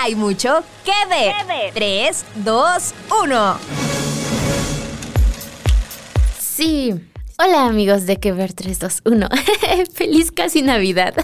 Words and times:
Hay 0.00 0.14
mucho 0.14 0.62
que 0.84 0.92
ver. 1.08 1.34
3, 1.74 2.24
2, 2.44 2.94
1. 3.24 3.58
Sí. 6.38 6.94
Hola 7.36 7.66
amigos 7.66 8.06
de 8.06 8.18
Que 8.18 8.32
Ver 8.32 8.52
321. 8.52 9.28
Feliz 9.94 10.30
casi 10.30 10.62
Navidad. 10.62 11.14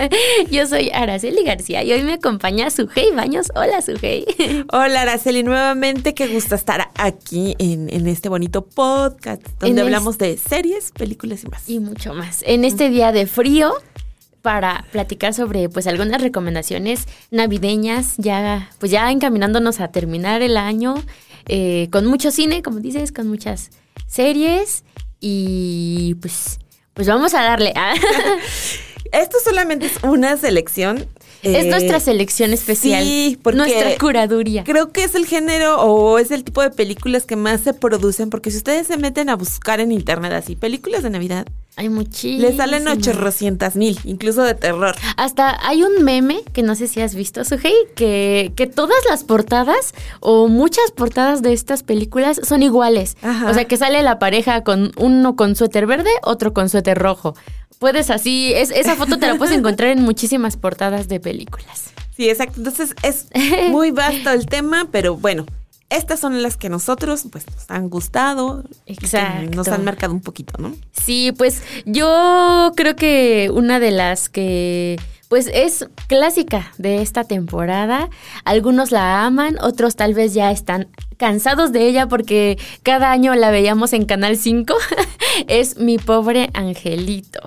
Yo 0.50 0.66
soy 0.66 0.90
Araceli 0.90 1.42
García 1.42 1.82
y 1.82 1.92
hoy 1.92 2.02
me 2.02 2.14
acompaña 2.14 2.70
Sujei 2.70 3.12
Baños. 3.12 3.50
Hola 3.54 3.80
Sujei. 3.80 4.26
Hola 4.72 5.02
Araceli, 5.02 5.42
nuevamente 5.42 6.12
qué 6.12 6.26
gusto 6.26 6.54
estar 6.54 6.90
aquí 6.96 7.56
en, 7.58 7.88
en 7.90 8.06
este 8.08 8.28
bonito 8.28 8.62
podcast 8.66 9.42
donde 9.58 9.80
En 9.80 9.86
hablamos 9.86 10.18
de 10.18 10.36
series, 10.36 10.92
películas 10.92 11.44
y 11.44 11.48
más. 11.48 11.68
Y 11.68 11.80
mucho 11.80 12.12
más. 12.12 12.42
En 12.46 12.66
este 12.66 12.90
día 12.90 13.10
de 13.10 13.26
frío 13.26 13.74
para 14.42 14.84
platicar 14.92 15.34
sobre 15.34 15.68
pues 15.68 15.86
algunas 15.86 16.20
recomendaciones 16.20 17.06
navideñas 17.30 18.14
ya 18.16 18.70
pues 18.78 18.92
ya 18.92 19.10
encaminándonos 19.10 19.80
a 19.80 19.88
terminar 19.88 20.42
el 20.42 20.56
año 20.56 20.94
eh, 21.46 21.88
con 21.90 22.06
mucho 22.06 22.30
cine 22.30 22.62
como 22.62 22.80
dices 22.80 23.12
con 23.12 23.28
muchas 23.28 23.70
series 24.06 24.84
y 25.20 26.14
pues 26.20 26.58
pues 26.94 27.08
vamos 27.08 27.34
a 27.34 27.42
darle 27.42 27.74
Esto 29.12 29.38
solamente 29.42 29.86
es 29.86 30.02
una 30.02 30.36
selección. 30.36 31.06
Es 31.42 31.64
eh, 31.64 31.68
nuestra 31.68 32.00
selección 32.00 32.52
especial 32.52 33.04
Sí, 33.04 33.38
porque 33.42 33.58
nuestra 33.58 33.96
curaduría 33.98 34.64
Creo 34.64 34.92
que 34.92 35.04
es 35.04 35.14
el 35.14 35.26
género 35.26 35.80
o 35.80 36.18
es 36.18 36.30
el 36.30 36.44
tipo 36.44 36.62
de 36.62 36.70
películas 36.70 37.24
que 37.24 37.36
más 37.36 37.60
se 37.60 37.74
producen, 37.74 38.30
porque 38.30 38.50
si 38.50 38.58
ustedes 38.58 38.86
se 38.86 38.96
meten 38.96 39.28
a 39.28 39.36
buscar 39.36 39.80
en 39.80 39.92
internet 39.92 40.32
así, 40.32 40.56
películas 40.56 41.02
de 41.02 41.10
Navidad, 41.10 41.46
hay 41.78 41.90
muchísimas 41.90 42.42
les 42.42 42.56
salen 42.56 42.88
800 42.88 43.76
mil, 43.76 44.00
incluso 44.02 44.42
de 44.42 44.54
terror. 44.54 44.96
Hasta 45.16 45.64
hay 45.64 45.84
un 45.84 46.02
meme 46.02 46.42
que 46.52 46.64
no 46.64 46.74
sé 46.74 46.88
si 46.88 47.00
has 47.00 47.14
visto, 47.14 47.44
Sujei, 47.44 47.72
que, 47.94 48.52
que 48.56 48.66
todas 48.66 48.98
las 49.08 49.22
portadas 49.22 49.94
o 50.18 50.48
muchas 50.48 50.90
portadas 50.90 51.40
de 51.40 51.52
estas 51.52 51.84
películas 51.84 52.40
son 52.42 52.64
iguales. 52.64 53.16
Ajá. 53.22 53.48
O 53.48 53.54
sea, 53.54 53.66
que 53.66 53.76
sale 53.76 54.02
la 54.02 54.18
pareja 54.18 54.64
con 54.64 54.90
uno 54.96 55.36
con 55.36 55.54
suéter 55.54 55.86
verde, 55.86 56.10
otro 56.24 56.52
con 56.52 56.68
suéter 56.68 56.98
rojo. 56.98 57.36
Puedes 57.78 58.10
así, 58.10 58.52
es, 58.54 58.70
esa 58.70 58.96
foto 58.96 59.18
te 59.18 59.26
la 59.26 59.36
puedes 59.36 59.54
encontrar 59.58 59.90
en 59.90 60.02
muchísimas 60.02 60.56
portadas 60.56 61.08
de 61.08 61.20
películas. 61.20 61.90
Sí, 62.16 62.28
exacto. 62.28 62.58
Entonces 62.58 62.94
es 63.02 63.26
muy 63.70 63.90
vasto 63.92 64.30
el 64.30 64.46
tema, 64.46 64.88
pero 64.90 65.16
bueno, 65.16 65.46
estas 65.90 66.20
son 66.20 66.42
las 66.42 66.56
que 66.56 66.68
nosotros 66.68 67.24
pues 67.30 67.46
nos 67.46 67.70
han 67.70 67.88
gustado, 67.88 68.64
y 68.84 68.96
que 68.96 69.06
Exacto. 69.06 69.56
nos 69.56 69.68
han 69.68 69.84
marcado 69.84 70.12
un 70.12 70.20
poquito, 70.20 70.60
¿no? 70.60 70.74
Sí, 70.92 71.32
pues 71.36 71.62
yo 71.86 72.72
creo 72.76 72.96
que 72.96 73.50
una 73.52 73.80
de 73.80 73.90
las 73.90 74.28
que 74.28 74.98
pues 75.28 75.50
es 75.52 75.88
clásica 76.06 76.72
de 76.78 77.02
esta 77.02 77.24
temporada. 77.24 78.08
Algunos 78.44 78.90
la 78.90 79.24
aman, 79.24 79.58
otros 79.60 79.96
tal 79.96 80.14
vez 80.14 80.34
ya 80.34 80.50
están 80.50 80.88
cansados 81.18 81.72
de 81.72 81.86
ella 81.86 82.06
porque 82.06 82.58
cada 82.82 83.10
año 83.10 83.34
la 83.34 83.50
veíamos 83.50 83.92
en 83.92 84.06
Canal 84.06 84.36
5. 84.36 84.74
es 85.48 85.76
Mi 85.76 85.98
pobre 85.98 86.48
angelito. 86.54 87.40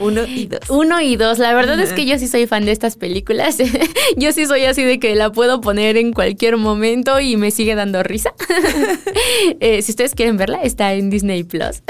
Uno 0.00 0.24
y 0.26 0.46
dos. 0.46 0.68
Uno 0.68 1.00
y 1.00 1.16
dos. 1.16 1.38
La 1.38 1.54
verdad 1.54 1.78
es 1.80 1.92
que 1.92 2.04
yo 2.04 2.18
sí 2.18 2.26
soy 2.26 2.46
fan 2.46 2.64
de 2.64 2.72
estas 2.72 2.96
películas. 2.96 3.56
yo 4.16 4.32
sí 4.32 4.46
soy 4.46 4.64
así 4.64 4.82
de 4.82 4.98
que 4.98 5.14
la 5.14 5.30
puedo 5.30 5.60
poner 5.60 5.96
en 5.96 6.12
cualquier 6.12 6.56
momento 6.56 7.20
y 7.20 7.36
me 7.36 7.50
sigue 7.50 7.74
dando 7.74 8.02
risa. 8.02 8.34
Eh, 9.60 9.82
si 9.82 9.92
ustedes 9.92 10.14
quieren 10.14 10.36
verla, 10.36 10.62
está 10.62 10.92
en 10.94 11.10
Disney 11.10 11.44
Plus. 11.44 11.82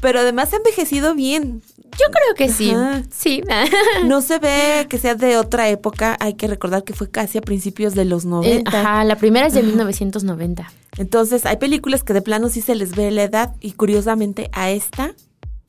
Pero 0.00 0.20
además 0.20 0.52
ha 0.52 0.56
envejecido 0.56 1.14
bien. 1.14 1.62
Yo 1.92 2.06
creo 2.10 2.34
que 2.36 2.52
sí. 2.52 2.70
Ajá. 2.70 3.02
Sí. 3.10 3.42
No 4.06 4.20
se 4.20 4.38
ve 4.38 4.86
que 4.88 4.98
sea 4.98 5.14
de 5.14 5.36
otra 5.36 5.68
época. 5.68 6.16
Hay 6.20 6.34
que 6.34 6.46
recordar 6.48 6.84
que 6.84 6.92
fue 6.94 7.10
casi 7.10 7.38
a 7.38 7.42
principios 7.42 7.94
de 7.94 8.04
los 8.04 8.24
Eh, 8.24 8.28
90. 8.28 8.70
Ajá, 8.80 9.04
la 9.04 9.16
primera 9.16 9.46
es 9.46 9.54
de 9.54 9.62
1990. 9.62 10.70
Entonces, 10.98 11.46
hay 11.46 11.56
películas 11.56 12.02
que 12.04 12.12
de 12.12 12.22
plano 12.22 12.48
sí 12.48 12.60
se 12.60 12.74
les 12.74 12.94
ve 12.96 13.10
la 13.10 13.24
edad. 13.24 13.54
Y 13.60 13.72
curiosamente, 13.72 14.48
a 14.52 14.70
esta, 14.70 15.14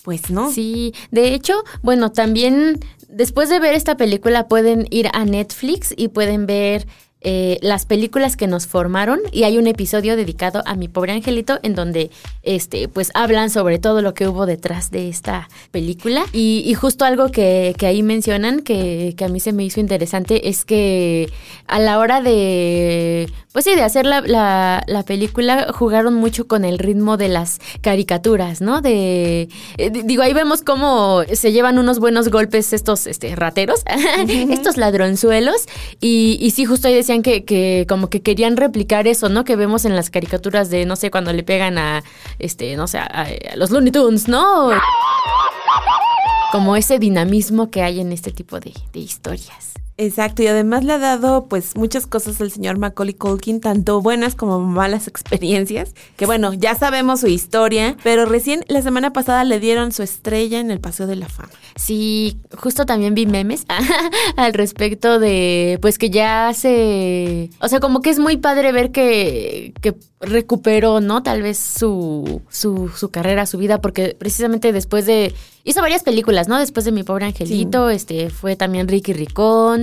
pues 0.03 0.29
no. 0.29 0.51
Sí, 0.51 0.93
de 1.11 1.33
hecho, 1.33 1.53
bueno, 1.81 2.11
también 2.11 2.79
después 3.09 3.49
de 3.49 3.59
ver 3.59 3.73
esta 3.75 3.95
película 3.97 4.47
pueden 4.47 4.87
ir 4.89 5.09
a 5.13 5.23
Netflix 5.25 5.93
y 5.95 6.07
pueden 6.09 6.45
ver 6.45 6.87
eh, 7.23 7.57
las 7.61 7.85
películas 7.85 8.35
que 8.35 8.47
nos 8.47 8.67
formaron 8.67 9.19
y 9.31 9.43
hay 9.43 9.57
un 9.57 9.67
episodio 9.67 10.15
dedicado 10.15 10.61
a 10.65 10.75
mi 10.75 10.87
pobre 10.87 11.13
angelito 11.13 11.59
en 11.63 11.73
donde 11.73 12.11
este 12.43 12.87
pues 12.87 13.11
hablan 13.13 13.49
sobre 13.49 13.79
todo 13.79 14.01
lo 14.01 14.13
que 14.13 14.27
hubo 14.27 14.45
detrás 14.45 14.91
de 14.91 15.09
esta 15.09 15.49
película. 15.71 16.25
Y, 16.33 16.63
y 16.65 16.73
justo 16.73 17.05
algo 17.05 17.29
que, 17.29 17.75
que 17.77 17.87
ahí 17.87 18.03
mencionan 18.03 18.61
que, 18.61 19.13
que 19.17 19.25
a 19.25 19.29
mí 19.29 19.39
se 19.39 19.53
me 19.53 19.63
hizo 19.63 19.79
interesante 19.79 20.49
es 20.49 20.65
que 20.65 21.29
a 21.67 21.79
la 21.79 21.99
hora 21.99 22.21
de 22.21 23.29
pues 23.53 23.63
sí 23.65 23.75
de 23.75 23.83
hacer 23.83 24.05
la, 24.05 24.19
la, 24.21 24.83
la 24.87 25.03
película 25.03 25.67
jugaron 25.73 26.15
mucho 26.15 26.47
con 26.47 26.65
el 26.65 26.79
ritmo 26.79 27.15
de 27.17 27.29
las 27.29 27.59
caricaturas 27.81 28.59
no 28.61 28.81
de 28.81 29.47
eh, 29.77 29.89
di- 29.91 30.01
digo 30.01 30.23
ahí 30.23 30.33
vemos 30.33 30.63
cómo 30.63 31.21
se 31.31 31.51
llevan 31.51 31.77
unos 31.79 31.99
buenos 31.99 32.29
golpes 32.29 32.73
estos 32.73 33.07
este 33.07 33.35
rateros 33.35 33.83
estos 34.27 34.75
ladronzuelos 34.77 35.67
y, 36.01 36.37
y 36.41 36.51
sí 36.51 36.65
justo 36.65 36.87
ahí 36.87 36.95
decían 36.95 37.21
que, 37.21 37.45
que 37.45 37.85
como 37.87 38.09
que 38.09 38.21
querían 38.21 38.57
replicar 38.57 39.07
eso 39.07 39.29
no 39.29 39.43
que 39.45 39.55
vemos 39.55 39.85
en 39.85 39.95
las 39.95 40.09
caricaturas 40.09 40.69
de 40.69 40.85
no 40.85 40.95
sé 40.95 41.11
cuando 41.11 41.31
le 41.31 41.43
pegan 41.43 41.77
a 41.77 42.03
este 42.39 42.75
no 42.75 42.87
sé 42.87 42.97
a, 42.97 43.05
a 43.05 43.55
los 43.55 43.69
Looney 43.69 43.91
Tunes 43.91 44.27
no 44.27 44.71
como 46.51 46.75
ese 46.75 46.99
dinamismo 46.99 47.69
que 47.71 47.81
hay 47.81 47.99
en 47.99 48.11
este 48.11 48.31
tipo 48.31 48.59
de, 48.59 48.73
de 48.93 48.99
historias 48.99 49.73
Exacto, 49.97 50.41
y 50.41 50.47
además 50.47 50.83
le 50.83 50.93
ha 50.93 50.97
dado 50.97 51.45
pues 51.45 51.75
muchas 51.75 52.07
cosas 52.07 52.41
al 52.41 52.49
señor 52.49 52.79
Macaulay 52.79 53.13
Culkin, 53.13 53.61
tanto 53.61 54.01
buenas 54.01 54.33
como 54.33 54.59
malas 54.59 55.07
experiencias, 55.07 55.93
que 56.17 56.25
bueno, 56.25 56.53
ya 56.53 56.73
sabemos 56.75 57.19
su 57.19 57.27
historia, 57.27 57.95
pero 58.03 58.25
recién 58.25 58.65
la 58.67 58.81
semana 58.81 59.13
pasada 59.13 59.43
le 59.43 59.59
dieron 59.59 59.91
su 59.91 60.01
estrella 60.01 60.59
en 60.59 60.71
el 60.71 60.79
Paseo 60.79 61.05
de 61.05 61.15
la 61.15 61.29
Fama. 61.29 61.49
Sí, 61.75 62.37
justo 62.57 62.85
también 62.85 63.13
vi 63.13 63.27
memes 63.27 63.65
al 64.35 64.53
respecto 64.53 65.19
de, 65.19 65.77
pues 65.81 65.99
que 65.99 66.09
ya 66.09 66.51
se, 66.55 67.51
o 67.59 67.67
sea, 67.67 67.79
como 67.79 68.01
que 68.01 68.09
es 68.09 68.19
muy 68.19 68.37
padre 68.37 68.71
ver 68.71 68.91
que, 68.91 69.73
que 69.81 69.95
recuperó, 70.23 71.01
¿no? 71.01 71.21
Tal 71.21 71.41
vez 71.41 71.57
su, 71.57 72.41
su, 72.49 72.89
su 72.89 73.09
carrera, 73.09 73.45
su 73.45 73.57
vida, 73.57 73.81
porque 73.81 74.15
precisamente 74.17 74.71
después 74.71 75.05
de, 75.05 75.33
hizo 75.63 75.81
varias 75.81 76.03
películas, 76.03 76.47
¿no? 76.47 76.57
Después 76.59 76.85
de 76.85 76.91
Mi 76.91 77.03
Pobre 77.03 77.25
Angelito, 77.25 77.89
este, 77.89 78.29
fue 78.29 78.55
también 78.55 78.87
Ricky 78.87 79.13
Ricón, 79.13 79.82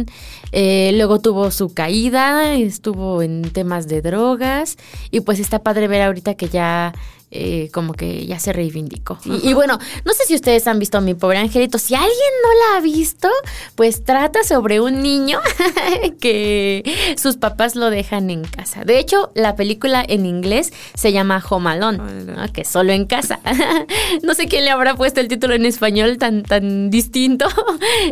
eh, 0.53 0.93
luego 0.95 1.21
tuvo 1.21 1.51
su 1.51 1.73
caída, 1.75 2.55
estuvo 2.55 3.23
en 3.23 3.43
temas 3.43 3.89
de 3.89 4.03
drogas, 4.03 4.77
y 5.11 5.21
pues 5.21 5.41
está 5.41 5.61
padre 5.61 5.89
ver 5.89 6.03
ahorita 6.03 6.35
que 6.35 6.49
ya 6.49 6.93
eh, 7.31 7.71
como 7.73 7.95
que 7.95 8.27
ya 8.27 8.39
se 8.39 8.53
reivindicó. 8.53 9.19
Y, 9.25 9.51
y 9.51 9.53
bueno, 9.55 9.79
no 10.05 10.13
sé 10.13 10.25
si 10.25 10.35
ustedes 10.35 10.67
han 10.67 10.79
visto 10.79 10.99
a 10.99 11.01
mi 11.01 11.15
pobre 11.15 11.39
angelito. 11.39 11.79
Si 11.79 11.95
alguien 11.95 12.11
no 12.43 12.49
la 12.59 12.79
ha 12.79 12.81
visto, 12.81 13.29
pues 13.77 14.05
trata 14.05 14.43
sobre 14.43 14.81
un 14.81 15.03
niño 15.03 15.41
que 16.21 17.15
sus 17.17 17.37
papás 17.37 17.77
lo 17.77 17.91
dejan 17.91 18.31
en 18.31 18.45
casa. 18.45 18.85
De 18.85 18.99
hecho, 18.99 19.31
la 19.35 19.55
película 19.55 20.05
en 20.07 20.27
inglés 20.27 20.73
se 20.95 21.13
llama 21.13 21.43
Home 21.49 21.71
Alone, 21.71 21.99
¿no? 22.25 22.53
que 22.53 22.65
solo 22.65 22.93
en 22.93 23.07
casa. 23.07 23.41
no 24.23 24.35
sé 24.35 24.47
quién 24.47 24.65
le 24.65 24.71
habrá 24.71 24.95
puesto 24.95 25.21
el 25.21 25.29
título 25.29 25.55
en 25.55 25.67
español 25.67 26.19
tan, 26.19 26.43
tan 26.43 26.91
distinto. 26.91 27.47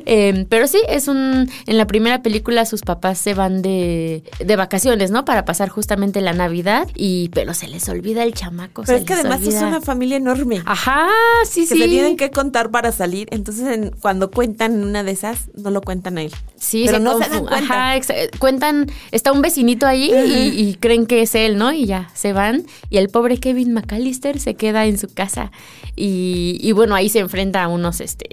Eh, 0.06 0.46
pero 0.48 0.66
sí, 0.66 0.78
es 0.88 1.08
un. 1.08 1.50
En 1.66 1.76
la 1.76 1.86
primera 1.86 2.22
película 2.22 2.64
sus 2.64 2.82
papás 2.82 3.18
se 3.18 3.34
van 3.34 3.62
de, 3.62 4.22
de 4.38 4.56
vacaciones, 4.56 5.10
¿no? 5.10 5.24
Para 5.24 5.44
pasar 5.44 5.68
justamente 5.68 6.20
la 6.20 6.32
Navidad. 6.32 6.88
Y, 6.94 7.30
pero 7.30 7.54
se 7.54 7.68
les 7.68 7.88
olvida 7.88 8.22
el 8.22 8.32
chamaco. 8.32 8.82
Pero 8.86 9.04
que 9.08 9.14
además 9.14 9.42
es 9.42 9.60
una 9.62 9.80
familia 9.80 10.16
enorme. 10.16 10.62
Ajá, 10.64 11.08
sí, 11.44 11.62
que 11.62 11.74
sí. 11.74 11.78
se 11.80 11.88
tienen 11.88 12.16
que 12.16 12.30
contar 12.30 12.70
para 12.70 12.92
salir, 12.92 13.26
entonces 13.32 13.66
en- 13.66 13.90
cuando 14.00 14.30
cuentan 14.30 14.82
una 14.82 15.02
de 15.02 15.10
esas, 15.12 15.48
no 15.54 15.70
lo 15.70 15.80
cuentan 15.80 16.18
a 16.18 16.22
él. 16.22 16.32
Sí, 16.56 16.84
pero 16.86 16.98
se 16.98 17.04
no 17.04 17.18
se 17.18 17.24
confu- 17.24 17.30
dan 17.30 17.46
cuenta. 17.46 17.92
Ajá, 17.94 18.00
cuentan, 18.38 18.90
está 19.10 19.32
un 19.32 19.42
vecinito 19.42 19.86
ahí 19.86 20.10
y, 20.12 20.60
y 20.68 20.74
creen 20.74 21.06
que 21.06 21.22
es 21.22 21.34
él, 21.34 21.56
¿no? 21.58 21.72
Y 21.72 21.86
ya, 21.86 22.10
se 22.14 22.32
van. 22.32 22.64
Y 22.90 22.98
el 22.98 23.08
pobre 23.08 23.38
Kevin 23.38 23.72
McAllister 23.72 24.38
se 24.38 24.54
queda 24.54 24.86
en 24.86 24.98
su 24.98 25.08
casa. 25.12 25.50
Y, 25.96 26.58
y 26.60 26.72
bueno, 26.72 26.94
ahí 26.94 27.08
se 27.08 27.18
enfrenta 27.20 27.62
a 27.64 27.68
unos, 27.68 28.00
este, 28.00 28.28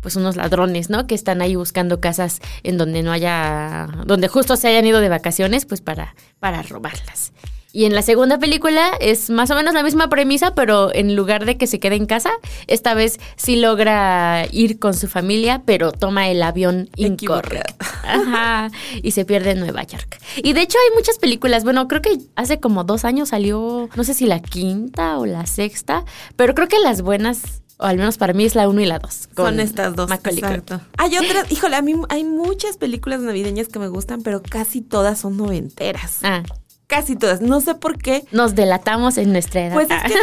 pues 0.00 0.16
unos 0.16 0.36
ladrones, 0.36 0.90
¿no? 0.90 1.06
Que 1.06 1.14
están 1.14 1.40
ahí 1.42 1.56
buscando 1.56 2.00
casas 2.00 2.40
en 2.62 2.78
donde 2.78 3.02
no 3.02 3.12
haya, 3.12 3.88
donde 4.06 4.28
justo 4.28 4.56
se 4.56 4.68
hayan 4.68 4.86
ido 4.86 5.00
de 5.00 5.08
vacaciones, 5.08 5.64
pues 5.66 5.80
para, 5.80 6.14
para 6.38 6.62
robarlas. 6.62 7.32
Y 7.78 7.84
en 7.84 7.94
la 7.94 8.02
segunda 8.02 8.40
película 8.40 8.90
es 8.98 9.30
más 9.30 9.52
o 9.52 9.54
menos 9.54 9.72
la 9.72 9.84
misma 9.84 10.08
premisa, 10.08 10.52
pero 10.52 10.92
en 10.92 11.14
lugar 11.14 11.44
de 11.44 11.56
que 11.56 11.68
se 11.68 11.78
quede 11.78 11.94
en 11.94 12.06
casa, 12.06 12.32
esta 12.66 12.92
vez 12.92 13.20
sí 13.36 13.54
logra 13.54 14.46
ir 14.50 14.80
con 14.80 14.94
su 14.94 15.06
familia, 15.06 15.62
pero 15.64 15.92
toma 15.92 16.28
el 16.28 16.42
avión 16.42 16.90
incorrecto. 16.96 17.86
Ajá. 18.02 18.72
Y 19.00 19.12
se 19.12 19.24
pierde 19.24 19.52
en 19.52 19.60
Nueva 19.60 19.84
York. 19.84 20.20
Y 20.38 20.54
de 20.54 20.62
hecho 20.62 20.76
hay 20.76 20.96
muchas 20.96 21.20
películas. 21.20 21.62
Bueno, 21.62 21.86
creo 21.86 22.02
que 22.02 22.18
hace 22.34 22.58
como 22.58 22.82
dos 22.82 23.04
años 23.04 23.28
salió, 23.28 23.88
no 23.94 24.02
sé 24.02 24.12
si 24.12 24.26
la 24.26 24.40
quinta 24.40 25.16
o 25.16 25.24
la 25.24 25.46
sexta, 25.46 26.04
pero 26.34 26.56
creo 26.56 26.66
que 26.66 26.80
las 26.80 27.02
buenas 27.02 27.62
o 27.78 27.84
al 27.84 27.96
menos 27.96 28.18
para 28.18 28.32
mí 28.32 28.44
es 28.44 28.56
la 28.56 28.68
1 28.68 28.80
y 28.80 28.86
la 28.86 28.98
2. 28.98 29.28
Son 29.36 29.60
estas 29.60 29.94
dos. 29.94 30.10
Exacto. 30.10 30.80
Hay 30.96 31.16
otras, 31.16 31.52
híjole, 31.52 31.76
a 31.76 31.82
mí 31.82 31.94
hay 32.08 32.24
muchas 32.24 32.76
películas 32.76 33.20
navideñas 33.20 33.68
que 33.68 33.78
me 33.78 33.86
gustan, 33.86 34.22
pero 34.22 34.42
casi 34.42 34.80
todas 34.80 35.20
son 35.20 35.36
noventeras. 35.36 36.18
Ah. 36.24 36.42
Casi 36.88 37.16
todas. 37.16 37.42
No 37.42 37.60
sé 37.60 37.74
por 37.74 37.98
qué. 37.98 38.24
Nos 38.32 38.54
delatamos 38.54 39.18
en 39.18 39.30
nuestra 39.30 39.66
edad. 39.66 39.74
Pues 39.74 39.88
es 39.90 40.02
que 40.04 40.18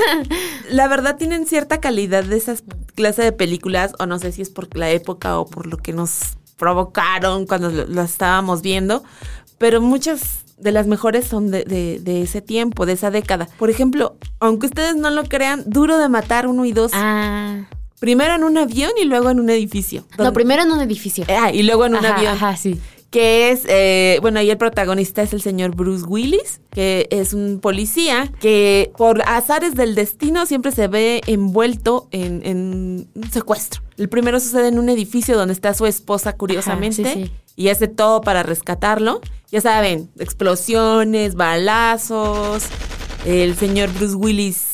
la 0.73 0.87
verdad 0.87 1.15
tienen 1.15 1.45
cierta 1.45 1.79
calidad 1.79 2.23
de 2.23 2.35
esas 2.35 2.63
clases 2.95 3.23
de 3.23 3.31
películas, 3.31 3.93
o 3.99 4.07
no 4.07 4.19
sé 4.19 4.31
si 4.31 4.41
es 4.41 4.49
por 4.49 4.75
la 4.75 4.89
época 4.89 5.39
o 5.39 5.45
por 5.45 5.67
lo 5.67 5.77
que 5.77 5.93
nos 5.93 6.37
provocaron 6.57 7.45
cuando 7.45 7.69
las 7.69 8.11
estábamos 8.11 8.61
viendo, 8.61 9.03
pero 9.57 9.79
muchas 9.79 10.45
de 10.57 10.71
las 10.71 10.87
mejores 10.87 11.27
son 11.27 11.51
de, 11.51 11.65
de, 11.65 12.21
ese 12.21 12.41
tiempo, 12.41 12.85
de 12.85 12.93
esa 12.93 13.11
década. 13.11 13.47
Por 13.59 13.69
ejemplo, 13.69 14.17
aunque 14.39 14.67
ustedes 14.67 14.95
no 14.95 15.09
lo 15.11 15.25
crean, 15.25 15.63
Duro 15.67 15.97
de 15.97 16.09
Matar 16.09 16.47
uno 16.47 16.65
y 16.65 16.71
dos. 16.71 16.91
Ah. 16.95 17.65
Primero 17.99 18.35
en 18.35 18.43
un 18.43 18.57
avión 18.57 18.91
y 19.01 19.05
luego 19.05 19.29
en 19.29 19.39
un 19.39 19.49
edificio. 19.49 20.05
No, 20.17 20.33
primero 20.33 20.63
en 20.63 20.71
un 20.71 20.81
edificio. 20.81 21.25
Ah, 21.29 21.51
y 21.51 21.63
luego 21.63 21.85
en 21.85 21.95
un 21.95 22.05
avión. 22.05 22.33
Ajá, 22.33 22.55
sí. 22.57 22.79
Que 23.15 23.51
es, 23.51 23.63
eh, 23.69 24.17
bueno, 24.21 24.39
ahí 24.39 24.49
el 24.49 24.57
protagonista 24.57 25.21
es 25.21 25.31
el 25.31 25.41
señor 25.41 25.73
Bruce 25.73 26.03
Willis, 26.05 26.59
que 26.71 27.07
es 27.11 27.33
un 27.33 27.59
policía 27.61 28.29
que 28.41 28.91
por 28.97 29.21
azares 29.21 29.75
del 29.75 29.95
destino 29.95 30.45
siempre 30.45 30.73
se 30.73 30.89
ve 30.89 31.21
envuelto 31.25 32.09
en, 32.11 33.07
un 33.15 33.31
secuestro. 33.31 33.81
El 33.95 34.09
primero 34.09 34.41
sucede 34.41 34.67
en 34.67 34.79
un 34.79 34.89
edificio 34.89 35.37
donde 35.37 35.53
está 35.53 35.73
su 35.73 35.85
esposa, 35.85 36.33
curiosamente, 36.33 37.31
y 37.55 37.69
hace 37.69 37.87
todo 37.87 38.19
para 38.19 38.43
rescatarlo 38.43 39.21
ya 39.55 39.61
saben, 39.61 40.09
explosiones, 40.19 41.35
balazos, 41.35 42.65
el 43.25 43.55
señor 43.55 43.89
Bruce 43.93 44.15
Willis 44.15 44.67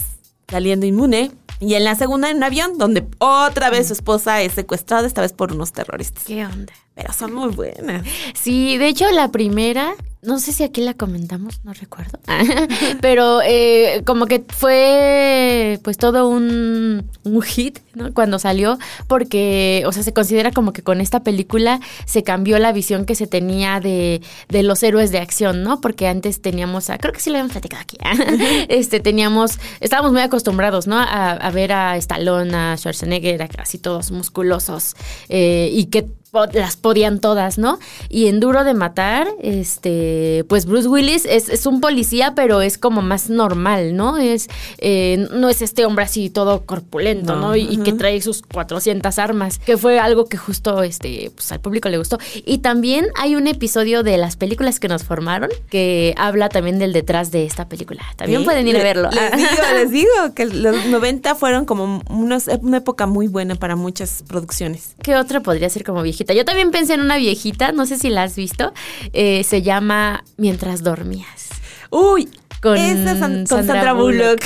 saliendo 0.48 0.88
inmune. 0.88 1.32
Y 1.62 1.76
en 1.76 1.84
la 1.84 1.94
segunda 1.96 2.32
en 2.32 2.38
un 2.38 2.44
avión 2.44 2.80
donde 2.80 3.08
otra 3.20 3.70
vez 3.70 3.88
su 3.88 3.94
esposa 3.94 4.42
es 4.42 4.54
secuestrada, 4.54 5.06
esta 5.06 5.22
vez 5.22 5.32
por 5.32 5.54
unos 5.54 5.72
terroristas. 5.72 6.24
¿Qué 6.24 6.44
onda? 6.44 6.74
Pero 6.96 7.14
son 7.14 7.34
muy 7.34 7.50
buenas. 7.50 8.04
Sí, 8.34 8.78
de 8.80 8.88
hecho 8.88 9.10
la 9.12 9.30
primera 9.30 9.94
no 10.24 10.38
sé 10.38 10.54
si 10.54 10.64
aquí 10.64 10.82
la 10.82 10.94
comentamos, 10.94 11.62
no 11.64 11.74
recuerdo, 11.74 12.20
pero 13.02 13.42
eh, 13.44 14.04
como 14.06 14.28
que 14.28 14.44
fue 14.48 15.80
pues 15.84 15.98
todo 15.98 16.28
un, 16.28 17.10
hit 17.44 17.80
¿no? 17.96 18.14
cuando 18.14 18.38
salió, 18.38 18.78
porque, 19.08 19.84
o 19.88 19.92
sea, 19.92 20.04
se 20.04 20.14
considera 20.14 20.52
como 20.52 20.74
que 20.74 20.84
con 20.84 21.02
esta 21.02 21.24
película 21.24 21.80
se 22.06 22.24
cambió 22.24 22.60
la 22.60 22.72
visión 22.72 23.06
que 23.06 23.16
se 23.16 23.26
tenía 23.26 23.80
de, 23.80 24.22
de 24.48 24.64
los 24.64 24.84
héroes 24.84 25.12
de 25.12 25.18
acción, 25.18 25.64
¿no? 25.64 25.82
Porque 25.82 26.08
antes 26.08 26.40
teníamos, 26.40 26.92
a, 26.92 27.00
creo 27.00 27.14
que 27.14 27.20
sí 27.20 27.32
lo 27.32 27.38
habíamos 27.38 27.54
platicado 27.54 27.82
aquí, 27.82 27.98
este, 28.70 29.00
teníamos, 29.00 29.60
estábamos 29.80 30.12
muy 30.12 30.22
acostumbrados, 30.22 30.86
¿no? 30.86 30.98
A, 31.00 31.50
ver 31.52 31.72
a 31.72 31.98
Stallone, 31.98 32.56
a 32.56 32.78
Schwarzenegger, 32.78 33.50
así 33.58 33.80
todos 33.80 34.12
musculosos, 34.12 34.96
eh, 35.30 35.70
y 35.74 35.86
que 35.86 36.08
las 36.54 36.78
podían 36.78 37.20
todas, 37.20 37.58
¿no? 37.58 37.78
Y 38.08 38.28
en 38.28 38.40
Duro 38.40 38.64
de 38.64 38.74
Matar, 38.74 39.28
este, 39.42 40.46
pues 40.48 40.66
Bruce 40.66 40.88
Willis 40.88 41.26
es, 41.26 41.50
es 41.50 41.66
un 41.66 41.82
policía, 41.82 42.34
pero 42.36 42.62
es 42.62 42.78
como 42.78 43.02
más 43.02 43.30
normal, 43.30 43.96
¿no? 43.98 44.18
Es, 44.18 44.48
eh, 44.78 45.28
no 45.32 45.50
es 45.50 45.62
este 45.62 45.86
hombre 45.86 46.06
así 46.06 46.30
todo 46.30 46.66
corpulento, 46.66 47.36
¿no? 47.36 47.56
Y, 47.56 47.82
que 47.82 47.94
trae 47.94 48.22
sus 48.22 48.44
400 48.44 49.18
armas, 49.18 49.60
que 49.60 49.76
fue 49.76 50.00
algo 50.00 50.28
que 50.28 50.38
justo, 50.38 50.84
este, 50.84 51.32
pues 51.36 51.52
al 51.52 51.60
público 51.60 51.90
le 51.90 51.98
gustó. 51.98 52.20
Y 52.46 52.60
también 52.60 53.08
hay 53.16 53.36
un 53.36 53.48
episodio 53.48 54.04
de 54.04 54.18
las 54.18 54.36
películas 54.36 54.80
que 54.80 54.88
nos 54.88 55.04
formaron 55.04 55.50
que 55.70 56.14
habla 56.18 56.48
también 56.48 56.80
del 56.80 56.94
detrás 56.94 57.32
de 57.32 57.46
esta 57.46 57.68
película. 57.68 58.04
También 58.16 58.44
pueden 58.44 58.68
ir 58.68 58.78
a 58.78 58.84
verlo. 58.84 59.10
Les 59.12 59.32
digo, 59.38 59.64
les 59.74 59.92
digo 59.92 60.34
que 60.36 60.46
los 60.46 60.86
90 60.86 61.36
fueron 61.36 61.66
como 61.66 62.02
unos, 62.10 62.48
una 62.62 62.78
época 62.78 63.08
muy 63.08 63.28
buena 63.28 63.56
para 63.56 63.76
muchas 63.76 64.24
producciones. 64.28 64.96
¿Qué 65.02 65.16
otra 65.16 65.42
podría 65.42 65.70
ser 65.70 65.84
como 65.84 66.02
viejita? 66.04 66.21
Yo 66.34 66.46
también 66.46 66.72
pensé 66.72 66.94
en 66.94 67.02
una 67.02 67.18
viejita, 67.18 67.72
no 67.72 67.86
sé 67.86 67.98
si 67.98 68.10
la 68.10 68.24
has 68.24 68.36
visto. 68.36 68.74
Eh, 69.14 69.44
se 69.44 69.62
llama 69.62 70.24
Mientras 70.38 70.84
dormías. 70.84 71.50
Uy, 71.90 72.30
con, 72.62 72.78
Esa 72.78 73.18
Sandra, 73.18 73.94
Bullock. 73.94 74.42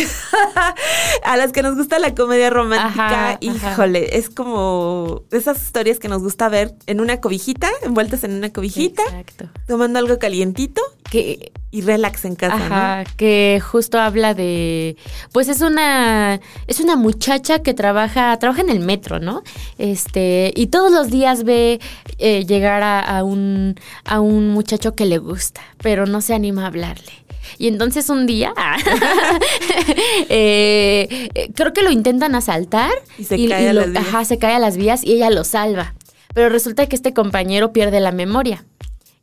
a 1.24 1.38
las 1.38 1.52
que 1.52 1.62
nos 1.62 1.76
gusta 1.76 2.00
la 2.00 2.16
comedia 2.16 2.50
romántica, 2.50 3.38
híjole, 3.42 4.18
es 4.18 4.30
como 4.30 5.24
esas 5.32 5.62
historias 5.62 6.00
que 6.00 6.08
nos 6.08 6.22
gusta 6.22 6.48
ver 6.48 6.74
en 6.88 7.02
una 7.02 7.20
cobijita, 7.20 7.70
envueltas 7.84 8.24
en 8.24 8.32
una 8.34 8.52
cobijita, 8.52 9.04
Exacto. 9.04 9.50
tomando 9.68 10.00
algo 10.00 10.18
calientito 10.18 10.82
que, 11.12 11.52
y 11.72 11.82
relax 11.82 12.24
en 12.24 12.36
casa. 12.36 12.56
Ajá, 12.56 13.04
que 13.18 13.62
justo 13.62 14.00
habla 14.00 14.34
de, 14.34 14.96
pues 15.34 15.50
es 15.50 15.60
una, 15.60 16.40
es 16.68 16.80
una 16.80 16.96
muchacha 16.96 17.60
que 17.60 17.74
trabaja, 17.74 18.38
trabaja 18.40 18.62
en 18.62 18.70
el 18.70 18.80
metro, 18.80 19.20
¿no? 19.20 19.44
Este, 19.78 20.54
y 20.56 20.68
todos 20.68 20.90
los 20.90 21.10
días 21.12 21.44
ve 21.44 21.82
eh, 22.18 22.46
llegar 22.46 22.82
a, 22.82 23.24
un, 23.26 23.76
a 24.06 24.22
un 24.22 24.50
muchacho 24.52 24.96
que 24.96 25.06
le 25.06 25.18
gusta, 25.18 25.60
pero 25.80 26.06
no 26.06 26.22
se 26.22 26.34
anima 26.34 26.64
a 26.64 26.68
hablarle. 26.68 27.25
Y 27.58 27.68
entonces 27.68 28.10
un 28.10 28.26
día, 28.26 28.54
eh, 30.30 31.30
eh, 31.34 31.52
creo 31.56 31.74
que 31.74 31.82
lo 31.82 31.92
intentan 31.92 32.36
asaltar. 32.36 32.92
Y 33.18 33.24
se 33.24 33.48
cae 33.48 33.70
a 33.70 33.74
las 33.74 33.92
vías. 33.92 34.06
Ajá, 34.08 34.26
se 34.26 34.38
cae 34.38 34.56
a 34.56 34.60
las 34.60 34.78
vías 34.78 35.04
y 35.04 35.14
ella 35.14 35.30
lo 35.30 35.44
salva. 35.44 35.94
Pero 36.34 36.50
resulta 36.50 36.88
que 36.88 36.96
este 36.96 37.14
compañero 37.14 37.72
pierde 37.72 38.00
la 38.00 38.12
memoria. 38.12 38.66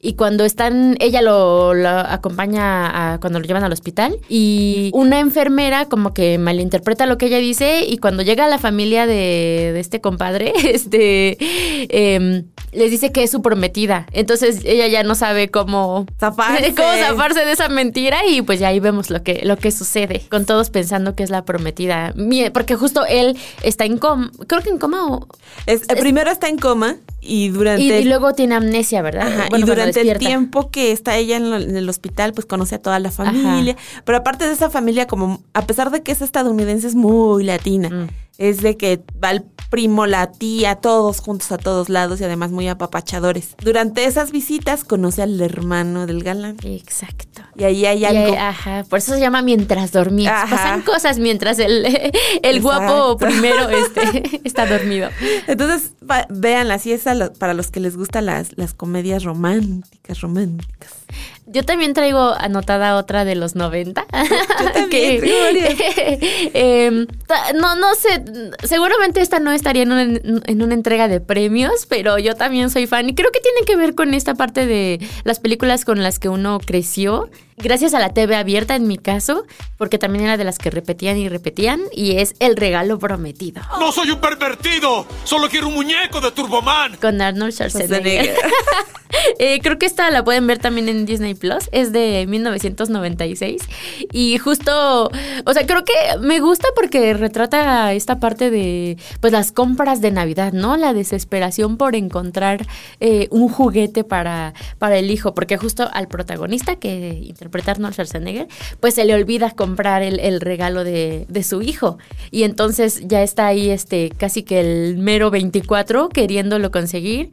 Y 0.04 0.14
cuando 0.14 0.44
están, 0.44 0.96
ella 0.98 1.22
lo, 1.22 1.70
acompaña 1.70 3.12
a, 3.14 3.20
cuando 3.20 3.38
lo 3.38 3.46
llevan 3.46 3.62
al 3.62 3.72
hospital 3.72 4.18
y 4.28 4.90
una 4.92 5.20
enfermera 5.20 5.84
como 5.84 6.12
que 6.12 6.38
malinterpreta 6.38 7.06
lo 7.06 7.18
que 7.18 7.26
ella 7.26 7.38
dice 7.38 7.84
y 7.86 7.98
cuando 7.98 8.24
llega 8.24 8.46
a 8.46 8.48
la 8.48 8.58
familia 8.58 9.06
de, 9.06 9.78
este 9.78 10.00
compadre, 10.00 10.54
este, 10.64 11.36
em, 11.88 12.46
les 12.72 12.90
dice 12.90 13.12
que 13.12 13.22
es 13.22 13.30
su 13.30 13.42
prometida. 13.42 14.06
Entonces 14.12 14.62
ella 14.64 14.88
ya 14.88 15.04
no 15.04 15.14
sabe 15.14 15.52
cómo 15.52 16.04
zafarse. 16.18 16.74
cómo 16.76 16.92
zafarse 16.94 17.44
de 17.44 17.52
esa 17.52 17.68
mentira 17.68 18.26
y 18.26 18.42
pues 18.42 18.58
ya 18.58 18.68
ahí 18.68 18.80
vemos 18.80 19.08
lo 19.08 19.22
que, 19.22 19.42
lo 19.44 19.56
que 19.56 19.70
sucede 19.70 20.22
con 20.28 20.46
todos 20.46 20.70
pensando 20.70 21.14
que 21.14 21.22
es 21.22 21.30
la 21.30 21.44
prometida. 21.44 22.12
Porque 22.52 22.74
justo 22.74 23.06
él 23.06 23.38
está 23.62 23.84
en 23.84 23.98
coma, 23.98 24.32
creo 24.48 24.62
que 24.62 24.70
en 24.70 24.78
coma 24.78 25.06
o... 25.06 25.28
Es, 25.66 25.82
primero 25.86 26.28
está 26.28 26.48
en 26.48 26.58
coma 26.58 26.96
y 27.24 27.50
durante... 27.50 28.00
Y, 28.00 28.04
luego 28.04 28.34
tiene 28.34 28.56
amnesia, 28.56 29.00
¿verdad? 29.00 29.48
y 29.56 29.62
durante 29.62 30.00
el 30.00 30.18
tiempo 30.18 30.70
que 30.70 30.90
está 30.90 31.16
ella 31.16 31.36
en, 31.36 31.76
el 31.76 31.88
hospital, 31.88 32.32
pues 32.32 32.46
conoce 32.46 32.74
a 32.74 32.78
toda 32.78 32.98
la 32.98 33.12
familia. 33.12 33.76
Pero 34.04 34.18
aparte 34.18 34.44
de 34.46 34.52
esa 34.52 34.70
familia, 34.70 35.06
como 35.06 35.40
a 35.54 35.64
pesar 35.64 35.92
de 35.92 36.02
que 36.02 36.10
es 36.10 36.20
estadounidense, 36.20 36.88
es 36.88 36.96
muy 36.96 37.44
latina. 37.44 37.88
Mm. 37.88 38.08
Es 38.38 38.62
de 38.62 38.76
que 38.76 39.02
va 39.22 39.30
el 39.30 39.44
primo, 39.72 40.06
la 40.06 40.30
tía, 40.30 40.74
todos 40.76 41.20
juntos 41.20 41.50
a 41.50 41.56
todos 41.56 41.88
lados 41.88 42.20
y 42.20 42.24
además 42.24 42.50
muy 42.50 42.68
apapachadores. 42.68 43.54
Durante 43.64 44.04
esas 44.04 44.30
visitas 44.30 44.84
conoce 44.84 45.22
al 45.22 45.40
hermano 45.40 46.06
del 46.06 46.22
galán. 46.22 46.58
Exacto. 46.62 47.40
Y 47.56 47.64
ahí 47.64 47.86
hay 47.86 48.04
algo. 48.04 48.36
ajá, 48.38 48.84
por 48.88 48.98
eso 48.98 49.14
se 49.14 49.20
llama 49.20 49.40
mientras 49.40 49.90
dormías. 49.90 50.50
Pasan 50.50 50.82
cosas 50.82 51.18
mientras 51.18 51.58
el, 51.58 52.12
el 52.42 52.60
guapo 52.60 53.16
primero 53.16 53.68
este, 53.70 54.42
está 54.44 54.66
dormido. 54.66 55.08
Entonces, 55.46 55.92
véanla, 56.28 56.74
así 56.74 56.92
es 56.92 57.04
para 57.38 57.54
los 57.54 57.70
que 57.70 57.80
les 57.80 57.96
gustan 57.96 58.26
las, 58.26 58.56
las 58.58 58.74
comedias 58.74 59.24
románticas, 59.24 60.20
románticas. 60.20 60.92
Yo 61.46 61.64
también 61.64 61.92
traigo 61.92 62.34
anotada 62.38 62.96
otra 62.96 63.24
de 63.24 63.34
los 63.34 63.56
90. 63.56 64.06
Yo 64.60 64.72
también 64.72 65.22
em, 66.54 67.06
no, 67.56 67.76
no 67.76 67.94
sé, 67.94 68.22
seguramente 68.62 69.20
esta 69.20 69.40
no 69.40 69.50
estaría 69.50 69.82
en 69.82 69.92
una, 69.92 70.02
en 70.02 70.62
una 70.62 70.74
entrega 70.74 71.08
de 71.08 71.20
premios, 71.20 71.86
pero 71.88 72.18
yo 72.18 72.36
también 72.36 72.70
soy 72.70 72.86
fan. 72.86 73.08
Y 73.08 73.14
creo 73.14 73.30
que 73.32 73.40
tiene 73.40 73.64
que 73.66 73.76
ver 73.76 73.94
con 73.94 74.14
esta 74.14 74.34
parte 74.34 74.66
de 74.66 75.00
las 75.24 75.40
películas 75.40 75.84
con 75.84 76.02
las 76.02 76.18
que 76.18 76.28
uno 76.28 76.60
creció 76.64 77.28
gracias 77.56 77.94
a 77.94 77.98
la 77.98 78.10
TV 78.10 78.36
abierta 78.36 78.74
en 78.74 78.86
mi 78.86 78.98
caso, 78.98 79.44
porque 79.76 79.98
también 79.98 80.24
era 80.24 80.36
de 80.36 80.44
las 80.44 80.58
que 80.58 80.70
repetían 80.70 81.16
y 81.18 81.28
repetían, 81.28 81.80
y 81.92 82.18
es 82.18 82.34
El 82.38 82.56
regalo 82.56 82.98
prometido. 82.98 83.62
¡No 83.78 83.92
soy 83.92 84.10
un 84.10 84.20
pervertido! 84.20 85.06
¡Solo 85.24 85.48
quiero 85.48 85.68
un 85.68 85.74
muñeco 85.74 86.20
de 86.20 86.30
Turboman! 86.32 86.96
Con 86.96 87.20
Arnold 87.20 87.52
Schwarzenegger. 87.52 88.34
Eh, 89.38 89.60
creo 89.62 89.78
que 89.78 89.86
esta 89.86 90.10
la 90.10 90.24
pueden 90.24 90.46
ver 90.46 90.58
también 90.58 90.88
en 90.88 91.04
Disney 91.04 91.34
Plus, 91.34 91.68
es 91.72 91.92
de 91.92 92.26
1996, 92.26 93.62
y 94.10 94.38
justo, 94.38 95.10
o 95.44 95.52
sea, 95.52 95.66
creo 95.66 95.84
que 95.84 95.92
me 96.20 96.40
gusta 96.40 96.68
porque 96.74 97.14
retrata 97.14 97.92
esta 97.92 98.18
parte 98.20 98.50
de, 98.50 98.96
pues, 99.20 99.32
las 99.32 99.52
compras 99.52 100.00
de 100.00 100.10
Navidad, 100.10 100.52
¿no? 100.52 100.76
La 100.76 100.92
desesperación 100.92 101.76
por 101.76 101.94
encontrar 101.94 102.66
eh, 103.00 103.28
un 103.30 103.48
juguete 103.48 104.04
para, 104.04 104.54
para 104.78 104.96
el 104.96 105.10
hijo, 105.10 105.34
porque 105.34 105.56
justo 105.56 105.88
al 105.92 106.08
protagonista 106.08 106.76
que 106.76 107.12
interpreta 107.42 107.72
Arnold 107.72 107.94
Schwarzenegger, 107.94 108.46
pues 108.78 108.94
se 108.94 109.04
le 109.04 109.14
olvida 109.14 109.50
comprar 109.50 110.02
el, 110.02 110.20
el 110.20 110.40
regalo 110.40 110.84
de, 110.84 111.26
de, 111.28 111.42
su 111.42 111.60
hijo. 111.60 111.98
Y 112.30 112.44
entonces 112.44 113.02
ya 113.04 113.22
está 113.22 113.48
ahí 113.48 113.70
este 113.70 114.10
casi 114.16 114.44
que 114.44 114.60
el 114.60 114.98
mero 114.98 115.30
24 115.30 116.08
queriéndolo 116.08 116.70
conseguir. 116.70 117.32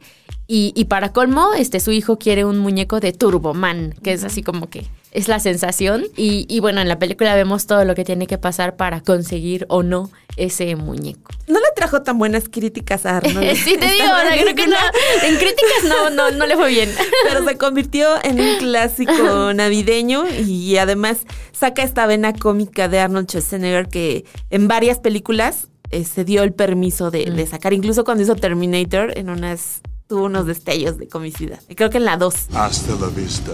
Y, 0.52 0.72
y 0.74 0.86
para 0.86 1.12
colmo, 1.12 1.52
este, 1.56 1.78
su 1.78 1.92
hijo 1.92 2.18
quiere 2.18 2.44
un 2.44 2.58
muñeco 2.58 2.98
de 2.98 3.12
Turboman, 3.12 3.94
que 4.02 4.12
es 4.12 4.24
así 4.24 4.42
como 4.42 4.68
que 4.68 4.84
es 5.12 5.28
la 5.28 5.38
sensación. 5.38 6.06
Y, 6.16 6.44
y, 6.48 6.58
bueno, 6.58 6.80
en 6.80 6.88
la 6.88 6.98
película 6.98 7.36
vemos 7.36 7.68
todo 7.68 7.84
lo 7.84 7.94
que 7.94 8.04
tiene 8.04 8.26
que 8.26 8.36
pasar 8.36 8.74
para 8.74 9.00
conseguir 9.00 9.64
o 9.68 9.84
no 9.84 10.10
ese 10.36 10.74
muñeco. 10.74 11.30
No 11.46 11.60
le 11.60 11.66
trajo 11.76 12.02
tan 12.02 12.18
buenas 12.18 12.48
críticas 12.48 13.06
a 13.06 13.18
Arnold. 13.18 13.54
sí, 13.64 13.76
te 13.78 13.92
digo, 13.92 14.06
o 14.06 14.28
sea, 14.28 14.42
creo 14.42 14.56
que 14.56 14.66
no, 14.66 14.76
en 15.22 15.36
críticas 15.36 15.84
no, 15.88 16.10
no, 16.10 16.32
no 16.32 16.46
le 16.46 16.56
fue 16.56 16.70
bien. 16.70 16.90
Pero 17.28 17.44
se 17.44 17.56
convirtió 17.56 18.08
en 18.24 18.40
un 18.40 18.56
clásico 18.58 19.52
navideño 19.54 20.24
y 20.28 20.76
además 20.78 21.26
saca 21.52 21.84
esta 21.84 22.06
vena 22.06 22.32
cómica 22.32 22.88
de 22.88 22.98
Arnold 22.98 23.28
Schwarzenegger 23.28 23.86
que 23.86 24.24
en 24.50 24.66
varias 24.66 24.98
películas 24.98 25.68
eh, 25.92 26.04
se 26.04 26.24
dio 26.24 26.42
el 26.42 26.52
permiso 26.52 27.12
de, 27.12 27.30
mm. 27.30 27.36
de 27.36 27.46
sacar. 27.46 27.72
Incluso 27.72 28.04
cuando 28.04 28.24
hizo 28.24 28.34
Terminator 28.34 29.16
en 29.16 29.30
unas 29.30 29.80
tuvo 30.10 30.24
unos 30.24 30.44
destellos 30.44 30.98
de 30.98 31.06
comicidad. 31.08 31.60
Creo 31.76 31.88
que 31.88 31.98
en 31.98 32.04
la 32.04 32.16
2. 32.16 32.34
Hasta 32.54 32.96
la 32.96 33.06
vista, 33.06 33.52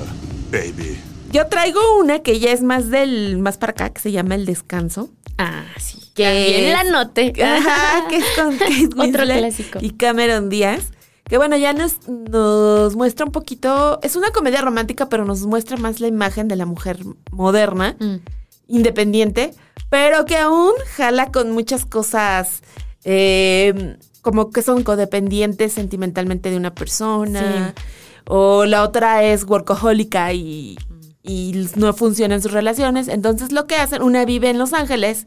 baby. 0.51 0.99
Yo 1.31 1.49
traigo 1.49 1.81
una 2.01 2.21
que 2.21 2.41
ya 2.41 2.51
es 2.51 2.63
más 2.63 2.89
del 2.89 3.37
más 3.39 3.59
para 3.59 3.73
acá, 3.73 3.91
que 3.91 4.01
se 4.01 4.11
llama 4.11 4.37
El 4.37 4.47
Descanso. 4.47 5.11
Ah, 5.37 5.67
sí. 5.77 5.99
Que 6.15 6.25
También 6.25 6.73
la 6.73 6.85
note. 6.85 7.35
Ajá, 7.45 8.09
que 8.09 8.17
es 8.17 8.25
con 8.35 8.57
Kate 8.59 8.89
Otro 8.97 9.25
clásico. 9.25 9.81
y 9.83 9.91
Cameron 9.91 10.49
Díaz. 10.49 10.93
Que 11.25 11.37
bueno, 11.37 11.59
ya 11.59 11.75
nos, 11.75 12.09
nos 12.09 12.97
muestra 12.97 13.27
un 13.27 13.33
poquito. 13.33 14.01
Es 14.03 14.17
una 14.17 14.31
comedia 14.31 14.63
romántica, 14.63 15.11
pero 15.11 15.27
nos 15.27 15.43
muestra 15.43 15.77
más 15.77 16.01
la 16.01 16.07
imagen 16.07 16.49
de 16.49 16.57
la 16.57 16.65
mujer 16.65 17.01
moderna, 17.33 17.97
mm. 18.01 18.17
independiente, 18.69 19.53
pero 19.91 20.25
que 20.25 20.39
aún 20.39 20.73
jala 20.97 21.31
con 21.33 21.51
muchas 21.51 21.85
cosas. 21.85 22.63
Eh, 23.05 23.99
como 24.27 24.51
que 24.51 24.61
son 24.61 24.83
codependientes 24.83 25.75
sentimentalmente 25.75 26.51
de 26.51 26.57
una 26.57 26.75
persona. 26.75 27.73
Sí. 27.77 27.83
O 28.27 28.65
la 28.65 28.83
otra 28.83 29.23
es 29.23 29.45
workahólica 29.45 30.33
y, 30.33 30.77
y 31.23 31.69
no 31.77 31.93
funcionan 31.95 32.43
sus 32.43 32.51
relaciones. 32.51 33.07
Entonces 33.07 33.53
lo 33.53 33.69
que 33.69 33.77
hacen, 33.77 34.03
una 34.03 34.25
vive 34.25 34.51
en 34.51 34.59
Los 34.59 34.73
Ángeles 34.73 35.27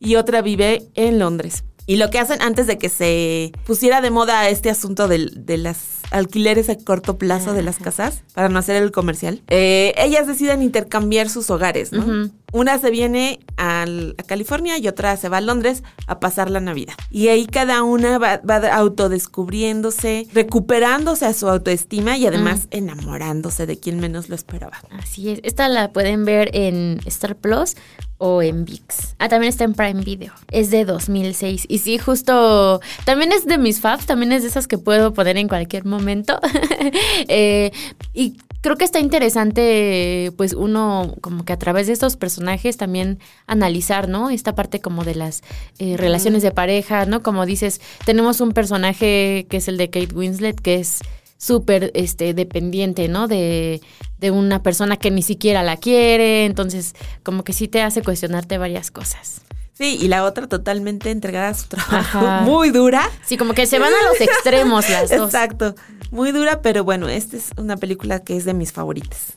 y 0.00 0.14
otra 0.16 0.40
vive 0.40 0.88
en 0.94 1.18
Londres. 1.18 1.64
Y 1.84 1.96
lo 1.96 2.08
que 2.08 2.20
hacen 2.20 2.40
antes 2.40 2.66
de 2.66 2.78
que 2.78 2.88
se 2.88 3.52
pusiera 3.66 4.00
de 4.00 4.10
moda 4.10 4.48
este 4.48 4.70
asunto 4.70 5.08
de, 5.08 5.28
de 5.36 5.58
las 5.58 5.97
alquileres 6.10 6.68
a 6.68 6.76
corto 6.76 7.18
plazo 7.18 7.52
de 7.52 7.62
las 7.62 7.78
casas, 7.78 8.22
para 8.34 8.48
no 8.48 8.58
hacer 8.58 8.82
el 8.82 8.92
comercial, 8.92 9.42
eh, 9.48 9.94
ellas 9.96 10.26
deciden 10.26 10.62
intercambiar 10.62 11.28
sus 11.28 11.50
hogares, 11.50 11.92
¿no? 11.92 12.04
Uh 12.04 12.08
-huh. 12.08 12.32
Una 12.50 12.78
se 12.78 12.90
viene 12.90 13.40
al, 13.58 14.14
a 14.16 14.22
California 14.22 14.78
y 14.78 14.88
otra 14.88 15.14
se 15.18 15.28
va 15.28 15.36
a 15.36 15.40
Londres 15.42 15.82
a 16.06 16.18
pasar 16.18 16.50
la 16.50 16.60
Navidad. 16.60 16.94
Y 17.10 17.28
ahí 17.28 17.46
cada 17.46 17.82
una 17.82 18.16
va, 18.16 18.40
va 18.48 18.56
autodescubriéndose, 18.74 20.26
recuperándose 20.32 21.26
a 21.26 21.34
su 21.34 21.46
autoestima 21.46 22.16
y 22.16 22.26
además 22.26 22.68
enamorándose 22.70 23.66
de 23.66 23.78
quien 23.78 24.00
menos 24.00 24.30
lo 24.30 24.34
esperaba. 24.34 24.78
Así 24.90 25.28
es. 25.28 25.40
Esta 25.42 25.68
la 25.68 25.92
pueden 25.92 26.24
ver 26.24 26.50
en 26.54 27.00
Star 27.04 27.36
Plus 27.36 27.74
o 28.18 28.42
en 28.42 28.64
VIX. 28.64 29.14
Ah, 29.18 29.28
también 29.28 29.50
está 29.50 29.64
en 29.64 29.74
Prime 29.74 30.02
Video. 30.02 30.32
Es 30.50 30.70
de 30.70 30.84
2006. 30.84 31.66
Y 31.68 31.78
sí, 31.78 31.98
justo. 31.98 32.80
También 33.04 33.32
es 33.32 33.46
de 33.46 33.58
mis 33.58 33.80
faves. 33.80 34.06
También 34.06 34.32
es 34.32 34.42
de 34.42 34.48
esas 34.48 34.66
que 34.66 34.78
puedo 34.78 35.12
poner 35.12 35.36
en 35.36 35.48
cualquier 35.48 35.84
momento. 35.98 36.38
eh, 37.28 37.70
y 38.14 38.38
creo 38.60 38.76
que 38.76 38.84
está 38.84 39.00
interesante, 39.00 40.32
pues 40.36 40.52
uno 40.52 41.14
como 41.20 41.44
que 41.44 41.52
a 41.52 41.58
través 41.58 41.86
de 41.86 41.92
estos 41.92 42.16
personajes 42.16 42.76
también 42.76 43.18
analizar, 43.46 44.08
¿no? 44.08 44.30
Esta 44.30 44.54
parte 44.54 44.80
como 44.80 45.04
de 45.04 45.14
las 45.14 45.42
eh, 45.78 45.96
relaciones 45.96 46.42
de 46.42 46.50
pareja, 46.50 47.06
¿no? 47.06 47.22
Como 47.22 47.46
dices, 47.46 47.80
tenemos 48.04 48.40
un 48.40 48.52
personaje 48.52 49.46
que 49.48 49.58
es 49.58 49.68
el 49.68 49.76
de 49.76 49.90
Kate 49.90 50.14
Winslet, 50.14 50.60
que 50.60 50.76
es 50.76 51.00
súper 51.36 51.92
este, 51.94 52.34
dependiente, 52.34 53.08
¿no? 53.08 53.28
De, 53.28 53.80
de 54.18 54.30
una 54.30 54.62
persona 54.62 54.96
que 54.96 55.10
ni 55.10 55.22
siquiera 55.22 55.62
la 55.62 55.76
quiere, 55.76 56.44
entonces 56.44 56.94
como 57.22 57.44
que 57.44 57.52
sí 57.52 57.68
te 57.68 57.82
hace 57.82 58.02
cuestionarte 58.02 58.58
varias 58.58 58.90
cosas. 58.90 59.42
Sí, 59.78 59.96
y 60.00 60.08
la 60.08 60.24
otra 60.24 60.48
totalmente 60.48 61.12
entregada 61.12 61.50
a 61.50 61.54
su 61.54 61.68
trabajo, 61.68 62.18
Ajá. 62.18 62.40
muy 62.40 62.70
dura. 62.70 63.08
Sí, 63.24 63.36
como 63.36 63.54
que 63.54 63.64
se 63.64 63.78
van 63.78 63.92
a 63.94 64.08
los 64.08 64.20
extremos 64.20 64.90
las 64.90 65.08
dos. 65.08 65.32
Exacto, 65.32 65.76
muy 66.10 66.32
dura, 66.32 66.62
pero 66.62 66.82
bueno, 66.82 67.08
esta 67.08 67.36
es 67.36 67.50
una 67.56 67.76
película 67.76 68.18
que 68.24 68.36
es 68.36 68.44
de 68.44 68.54
mis 68.54 68.72
favoritas. 68.72 69.34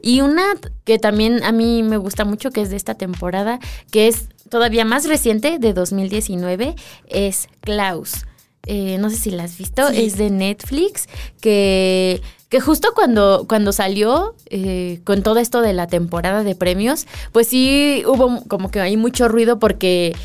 Y 0.00 0.20
una 0.20 0.44
que 0.84 1.00
también 1.00 1.42
a 1.42 1.50
mí 1.50 1.82
me 1.82 1.96
gusta 1.96 2.24
mucho, 2.24 2.52
que 2.52 2.60
es 2.60 2.70
de 2.70 2.76
esta 2.76 2.94
temporada, 2.94 3.58
que 3.90 4.06
es 4.06 4.28
todavía 4.48 4.84
más 4.84 5.06
reciente, 5.06 5.58
de 5.58 5.72
2019, 5.72 6.76
es 7.08 7.48
Klaus. 7.60 8.26
Eh, 8.66 8.96
no 8.98 9.10
sé 9.10 9.16
si 9.16 9.30
la 9.32 9.42
has 9.44 9.58
visto, 9.58 9.88
sí. 9.88 10.04
es 10.04 10.16
de 10.16 10.30
Netflix, 10.30 11.08
que, 11.40 12.22
que 12.50 12.60
justo 12.60 12.90
cuando, 12.94 13.46
cuando 13.48 13.72
salió 13.72 14.34
eh, 14.46 15.00
con 15.04 15.22
todo 15.22 15.38
esto 15.38 15.62
de 15.62 15.72
la 15.72 15.86
temporada 15.86 16.42
de 16.42 16.56
premios, 16.56 17.06
pues 17.30 17.46
sí 17.46 18.02
hubo 18.06 18.42
como 18.48 18.72
que 18.72 18.80
hay 18.80 18.96
mucho 18.96 19.28
ruido 19.28 19.60
porque 19.60 20.16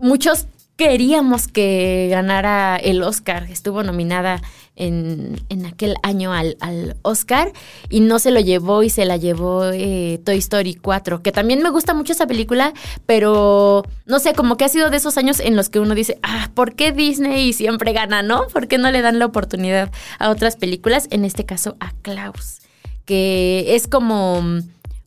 muchos 0.00 0.46
queríamos 0.80 1.46
que 1.46 2.08
ganara 2.10 2.76
el 2.76 3.02
Oscar. 3.02 3.48
Estuvo 3.50 3.82
nominada 3.82 4.40
en, 4.76 5.38
en 5.50 5.66
aquel 5.66 5.96
año 6.02 6.32
al, 6.32 6.56
al, 6.60 6.96
Oscar 7.02 7.52
y 7.90 8.00
no 8.00 8.18
se 8.18 8.30
lo 8.30 8.40
llevó 8.40 8.82
y 8.82 8.88
se 8.88 9.04
la 9.04 9.18
llevó 9.18 9.66
eh, 9.66 10.18
Toy 10.24 10.38
Story 10.38 10.76
4, 10.76 11.22
que 11.22 11.32
también 11.32 11.62
me 11.62 11.68
gusta 11.68 11.92
mucho 11.92 12.14
esa 12.14 12.26
película, 12.26 12.72
pero 13.04 13.84
no 14.06 14.20
sé, 14.20 14.32
como 14.32 14.56
que 14.56 14.64
ha 14.64 14.70
sido 14.70 14.88
de 14.88 14.96
esos 14.96 15.18
años 15.18 15.38
en 15.40 15.54
los 15.54 15.68
que 15.68 15.80
uno 15.80 15.94
dice, 15.94 16.18
ah, 16.22 16.50
¿por 16.54 16.74
qué 16.74 16.92
Disney 16.92 17.52
siempre 17.52 17.92
gana, 17.92 18.22
no? 18.22 18.46
¿Por 18.46 18.66
qué 18.66 18.78
no 18.78 18.90
le 18.90 19.02
dan 19.02 19.18
la 19.18 19.26
oportunidad 19.26 19.92
a 20.18 20.30
otras 20.30 20.56
películas? 20.56 21.08
En 21.10 21.26
este 21.26 21.44
caso 21.44 21.76
a 21.80 21.92
Klaus, 22.00 22.62
que 23.04 23.74
es 23.74 23.86
como 23.86 24.42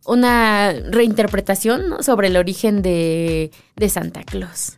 una 0.06 0.72
reinterpretación 0.72 2.04
sobre 2.04 2.28
el 2.28 2.38
origen 2.38 2.84
de, 2.84 3.50
de 3.76 3.90
Santa 3.90 4.22
Claus 4.22 4.76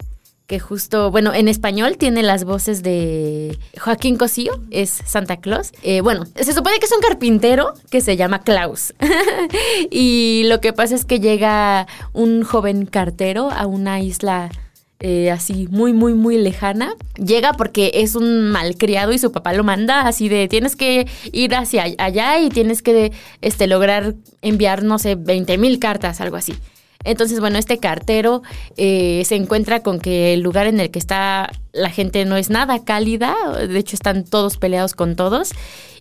que 0.48 0.60
justo, 0.60 1.10
bueno, 1.10 1.34
en 1.34 1.48
español 1.48 1.98
tiene 1.98 2.22
las 2.22 2.44
voces 2.44 2.84
de 2.84 3.58
Joaquín 3.80 4.16
Cosío, 4.18 4.54
es 4.70 4.90
Santa 4.90 5.38
Claus. 5.38 5.72
Eh, 5.82 6.02
bueno, 6.02 6.26
se 6.36 6.54
supone 6.54 6.78
que 6.80 6.86
es 6.86 6.92
un 6.92 7.02
carpintero 7.02 7.74
que 7.90 8.02
se 8.02 8.16
llama 8.16 8.44
Klaus. 8.44 8.94
y 9.90 10.44
lo 10.46 10.62
que 10.62 10.72
pasa 10.74 10.94
es 10.96 11.06
que 11.06 11.20
llega 11.20 11.88
un 12.14 12.44
joven 12.44 12.86
cartero 12.86 13.50
a 13.50 13.66
una 13.66 14.02
isla 14.02 14.52
eh, 15.00 15.30
así 15.30 15.68
muy, 15.72 15.94
muy, 15.94 16.14
muy 16.14 16.38
lejana. 16.38 16.94
Llega 17.18 17.54
porque 17.54 17.92
es 17.96 18.16
un 18.16 18.52
malcriado 18.52 19.14
y 19.14 19.20
su 19.20 19.32
papá 19.32 19.54
lo 19.54 19.64
manda 19.64 20.08
así 20.08 20.30
de 20.30 20.48
tienes 20.48 20.76
que 20.76 21.08
ir 21.32 21.56
hacia 21.56 21.86
allá 21.98 22.40
y 22.40 22.50
tienes 22.50 22.82
que 22.82 23.12
este, 23.42 23.68
lograr 23.68 24.14
enviar, 24.42 24.84
no 24.84 25.00
sé, 25.00 25.16
20 25.16 25.58
mil 25.58 25.80
cartas, 25.80 26.22
algo 26.22 26.38
así. 26.38 26.54
Entonces, 27.06 27.40
bueno, 27.40 27.58
este 27.58 27.78
cartero 27.78 28.42
eh, 28.76 29.24
se 29.26 29.36
encuentra 29.36 29.82
con 29.82 30.00
que 30.00 30.34
el 30.34 30.42
lugar 30.42 30.68
en 30.68 30.80
el 30.80 30.92
que 30.92 31.00
está 31.00 31.52
la 31.72 31.90
gente 31.90 32.26
no 32.26 32.38
es 32.38 32.50
nada 32.50 32.84
cálida, 32.84 33.36
de 33.68 33.78
hecho 33.78 33.96
están 33.96 34.24
todos 34.24 34.58
peleados 34.58 34.96
con 34.96 35.16
todos 35.16 35.52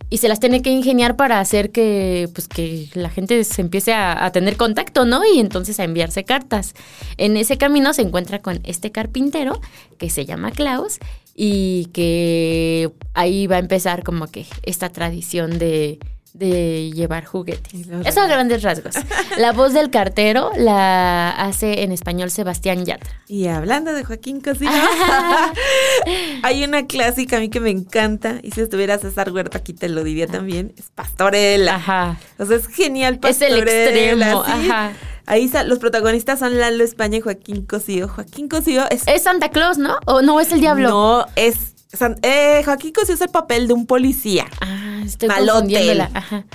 y 0.09 0.17
se 0.17 0.27
las 0.27 0.39
tiene 0.39 0.61
que 0.61 0.69
ingeniar 0.69 1.15
para 1.15 1.39
hacer 1.39 1.71
que 1.71 2.29
pues 2.33 2.47
que 2.47 2.89
la 2.93 3.09
gente 3.09 3.43
se 3.43 3.61
empiece 3.61 3.93
a, 3.93 4.25
a, 4.25 4.31
tener 4.31 4.55
contacto, 4.55 5.05
¿no? 5.05 5.21
Y 5.25 5.39
entonces 5.39 5.79
a 5.79 5.83
enviarse 5.83 6.23
cartas. 6.23 6.73
En 7.17 7.37
ese 7.37 7.57
camino 7.57 7.93
se 7.93 8.03
encuentra 8.03 8.41
con 8.41 8.59
este 8.63 8.91
carpintero 8.91 9.59
que 9.97 10.09
se 10.09 10.25
llama 10.25 10.51
Klaus 10.51 10.99
y 11.35 11.87
que 11.87 12.91
ahí 13.13 13.47
va 13.47 13.57
a 13.57 13.59
empezar 13.59 14.03
como 14.03 14.27
que 14.27 14.45
esta 14.63 14.89
tradición 14.89 15.59
de 15.59 15.99
de 16.37 16.91
llevar 16.91 17.23
juguetes. 17.23 17.73
Eso 18.05 18.21
a 18.21 18.27
grandes 18.27 18.61
rasgos. 18.61 18.95
La 19.37 19.53
voz 19.53 19.73
del 19.73 19.89
cartero 19.89 20.51
la 20.57 21.31
hace 21.31 21.83
en 21.83 21.91
español 21.91 22.29
Sebastián 22.29 22.83
Yatra. 22.85 23.09
Y 23.27 23.47
hablando 23.47 23.93
de 23.93 24.03
Joaquín 24.03 24.41
Cosío, 24.41 24.69
hay 26.43 26.63
una 26.63 26.87
clásica 26.87 27.37
a 27.37 27.39
mí 27.39 27.49
que 27.49 27.61
me 27.61 27.69
encanta, 27.69 28.39
y 28.43 28.51
si 28.51 28.61
estuviera 28.61 28.97
César 28.97 29.31
Huerta 29.31 29.59
aquí 29.59 29.73
te 29.73 29.87
lo 29.87 30.03
diría 30.03 30.27
también, 30.27 30.73
es 30.77 30.89
Pastorela. 30.93 31.75
Ajá. 31.75 32.19
O 32.37 32.45
sea, 32.45 32.57
es 32.57 32.67
genial 32.67 33.19
Pastorela. 33.19 33.57
Es 33.57 33.63
el 33.63 34.11
extremo, 34.11 34.45
¿sí? 34.45 34.51
ajá. 34.51 34.91
Ahí 35.27 35.51
los 35.65 35.79
protagonistas 35.79 36.37
son 36.37 36.59
Lalo 36.59 36.83
España 36.83 37.17
y 37.17 37.21
Joaquín 37.21 37.65
Cosío. 37.65 38.07
Joaquín 38.07 38.47
Cosío 38.47 38.83
es... 38.91 39.07
Es 39.07 39.23
Santa 39.23 39.49
Claus, 39.49 39.79
¿no? 39.79 39.97
¿O 40.05 40.21
no 40.21 40.39
es 40.39 40.51
el 40.51 40.59
diablo? 40.59 40.89
No, 40.89 41.25
es 41.35 41.74
eh, 42.21 42.61
Joaquín 42.63 42.93
Cosío 42.93 43.15
es 43.15 43.21
el 43.21 43.29
papel 43.29 43.67
de 43.67 43.73
un 43.73 43.85
policía. 43.85 44.45
Ah, 44.61 45.01
estoy 45.05 45.29
malote. 45.29 46.01
Ajá. 46.13 46.45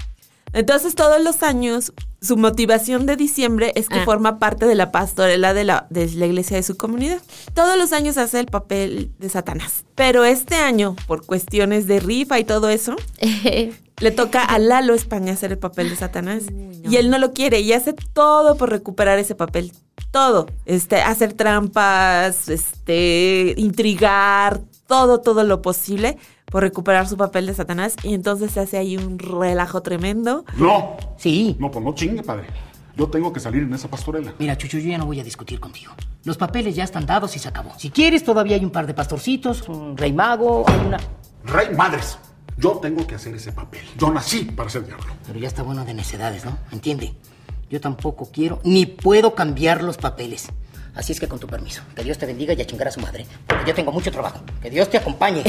Entonces, 0.53 0.95
todos 0.95 1.23
los 1.23 1.43
años, 1.43 1.93
su 2.21 2.37
motivación 2.37 3.07
de 3.07 3.17
diciembre 3.17 3.73
es 3.77 3.89
que 3.89 4.01
ah. 4.01 4.05
forma 4.05 4.39
parte 4.39 4.67
de 4.67 4.75
la 4.75 4.91
pastorela 4.91 5.55
de 5.55 5.65
la, 5.65 5.87
de 5.91 6.09
la 6.11 6.27
iglesia 6.27 6.57
de 6.57 6.63
su 6.63 6.77
comunidad. 6.77 7.21
Todos 7.55 7.79
los 7.79 7.93
años 7.93 8.19
hace 8.19 8.41
el 8.41 8.47
papel 8.47 9.13
de 9.19 9.29
Satanás. 9.29 9.85
Pero 9.95 10.25
este 10.25 10.57
año, 10.57 10.97
por 11.07 11.25
cuestiones 11.25 11.87
de 11.87 12.01
rifa 12.01 12.39
y 12.39 12.45
todo 12.45 12.69
eso, 12.69 12.97
le 14.01 14.11
toca 14.11 14.45
a 14.45 14.59
Lalo 14.59 14.95
España 14.95 15.35
hacer 15.35 15.53
el 15.53 15.59
papel 15.59 15.91
de 15.91 15.97
Satanás. 15.97 16.45
Y 16.89 16.97
él 16.97 17.11
no 17.11 17.19
lo 17.19 17.33
quiere 17.33 17.61
y 17.61 17.73
hace 17.73 17.93
todo 17.93 18.57
por 18.57 18.71
recuperar 18.71 19.19
ese 19.19 19.37
papel. 19.37 19.73
Todo. 20.11 20.49
Este, 20.67 21.01
hacer 21.03 21.35
trampas, 21.35 22.49
este, 22.49 23.55
intrigar, 23.57 24.63
todo, 24.91 25.21
todo 25.21 25.45
lo 25.45 25.63
posible 25.63 26.19
por 26.47 26.65
recuperar 26.65 27.07
su 27.07 27.17
papel 27.17 27.47
de 27.47 27.55
Satanás. 27.55 27.95
Y 28.03 28.13
entonces 28.13 28.51
se 28.51 28.59
hace 28.59 28.77
ahí 28.77 28.97
un 28.97 29.21
relajo 29.21 29.83
tremendo. 29.83 30.45
No. 30.57 30.97
Sí. 31.17 31.57
No, 31.61 31.71
pues 31.71 31.85
no 31.85 31.95
chingue, 31.95 32.25
padre. 32.25 32.49
Yo 32.97 33.07
tengo 33.07 33.33
que 33.33 33.39
salir 33.39 33.63
en 33.63 33.73
esa 33.73 33.87
pastorela. 33.87 34.35
Mira, 34.41 34.59
Chucho, 34.59 34.79
yo 34.79 34.91
ya 34.91 34.99
no 34.99 35.07
voy 35.07 35.21
a 35.21 35.25
discutir 35.25 35.61
contigo. 35.61 35.93
Los 36.25 36.37
papeles 36.37 36.75
ya 36.75 36.83
están 36.83 37.07
dados 37.07 37.37
y 37.37 37.39
se 37.39 37.49
acabó. 37.49 37.71
Si 37.79 37.91
quieres, 37.91 38.25
todavía 38.25 38.57
hay 38.57 38.65
un 38.65 38.73
par 38.73 38.89
de 38.89 38.93
pastorcitos, 38.93 39.69
un 39.69 39.97
rey 39.97 40.13
mago, 40.13 40.65
hay 40.67 40.87
una... 40.87 40.99
Rey 41.45 41.73
madres. 41.77 42.19
Yo 42.59 42.73
tengo 42.83 43.07
que 43.07 43.15
hacer 43.15 43.33
ese 43.37 43.53
papel. 43.53 43.83
Yo 43.97 44.11
nací 44.11 44.45
para 44.45 44.69
ser 44.69 44.85
diablo. 44.85 45.07
Pero 45.25 45.39
ya 45.39 45.47
está 45.47 45.63
bueno 45.63 45.85
de 45.85 45.95
necedades, 45.95 46.45
¿no? 46.45 46.59
¿Entiende? 46.73 47.15
Yo 47.71 47.81
tampoco 47.81 48.29
quiero 48.33 48.59
ni 48.65 48.87
puedo 48.87 49.37
cambiar 49.37 49.85
los 49.85 49.99
papeles. 49.99 50.49
Así 50.95 51.13
es 51.13 51.21
que 51.21 51.29
con 51.29 51.39
tu 51.39 51.47
permiso, 51.47 51.83
que 51.95 52.03
Dios 52.05 52.19
te 52.19 52.27
bendiga 52.27 52.53
y 52.55 52.61
a 52.61 52.67
chingar 52.67 52.89
a 52.89 52.91
su 52.91 53.01
madre. 53.01 53.25
Porque 53.47 53.65
yo 53.69 53.75
tengo 53.75 53.93
mucho 53.93 54.11
trabajo. 54.11 54.41
Que 54.61 54.71
Dios 54.71 54.91
te 54.91 54.99
acompañe. 54.99 55.43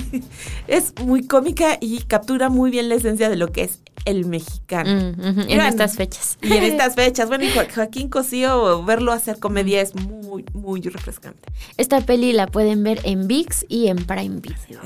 es 0.66 0.94
muy 1.04 1.26
cómica 1.26 1.76
y 1.80 2.00
captura 2.02 2.48
muy 2.48 2.70
bien 2.70 2.88
la 2.88 2.94
esencia 2.96 3.28
de 3.28 3.36
lo 3.36 3.52
que 3.52 3.64
es 3.64 3.80
el 4.04 4.24
mexicano. 4.24 5.12
Mm, 5.16 5.40
En 5.48 5.60
estas 5.60 5.96
fechas. 5.96 6.38
Y 6.42 6.52
en 6.52 6.64
estas 6.64 6.94
fechas. 6.96 7.28
Bueno, 7.28 7.44
y 7.44 7.50
Jo- 7.50 7.66
Joaquín 7.74 8.08
Cosío, 8.08 8.82
verlo 8.84 9.12
hacer 9.12 9.38
comedia 9.38 9.80
es 9.82 9.94
muy, 9.94 10.44
muy 10.54 10.80
refrescante. 10.80 11.40
Esta 11.76 12.00
peli 12.00 12.32
la 12.32 12.46
pueden 12.46 12.82
ver 12.82 13.00
en 13.04 13.26
VIX 13.28 13.66
y 13.68 13.88
en 13.88 13.96
Prime 14.06 14.40
Video. 14.40 14.80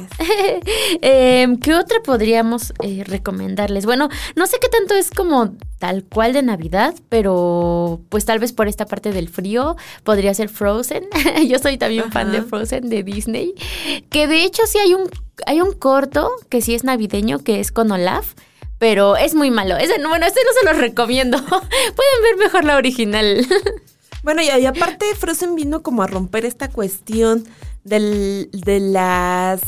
Eh, 1.00 1.46
¿Qué 1.62 1.74
otra 1.74 1.98
podríamos 2.04 2.72
eh, 2.82 3.04
recomendarles? 3.06 3.86
Bueno, 3.86 4.08
no 4.36 4.46
sé 4.46 4.58
qué 4.60 4.68
tanto 4.68 4.94
es 4.94 5.10
como 5.10 5.54
tal 5.82 6.04
cual 6.04 6.32
de 6.32 6.42
Navidad, 6.42 6.94
pero 7.08 8.00
pues 8.08 8.24
tal 8.24 8.38
vez 8.38 8.52
por 8.52 8.68
esta 8.68 8.86
parte 8.86 9.10
del 9.10 9.28
frío 9.28 9.74
podría 10.04 10.32
ser 10.32 10.48
Frozen. 10.48 11.08
Yo 11.48 11.58
soy 11.58 11.76
también 11.76 12.12
fan 12.12 12.30
de. 12.30 12.42
Frozen 12.42 12.88
de 12.88 13.02
Disney. 13.02 13.52
Que 14.08 14.28
de 14.28 14.44
hecho 14.44 14.62
sí 14.68 14.78
hay 14.78 14.94
un, 14.94 15.10
hay 15.44 15.60
un 15.60 15.72
corto 15.72 16.30
que 16.48 16.60
sí 16.60 16.76
es 16.76 16.84
navideño, 16.84 17.40
que 17.40 17.58
es 17.58 17.72
con 17.72 17.90
Olaf. 17.90 18.34
Pero 18.78 19.16
es 19.16 19.34
muy 19.34 19.50
malo. 19.50 19.76
Ese, 19.76 19.98
no- 19.98 20.08
bueno, 20.10 20.24
este 20.24 20.38
no 20.44 20.52
se 20.60 20.66
los 20.72 20.80
recomiendo. 20.80 21.36
Pueden 21.46 22.22
ver 22.22 22.36
mejor 22.38 22.64
la 22.64 22.76
original. 22.76 23.44
Bueno, 24.24 24.40
y, 24.40 24.44
y 24.46 24.66
aparte 24.66 25.04
Frozen 25.18 25.56
vino 25.56 25.82
como 25.82 26.04
a 26.04 26.06
romper 26.06 26.44
esta 26.44 26.68
cuestión 26.70 27.42
del- 27.82 28.50
de 28.52 28.78
las 28.78 29.60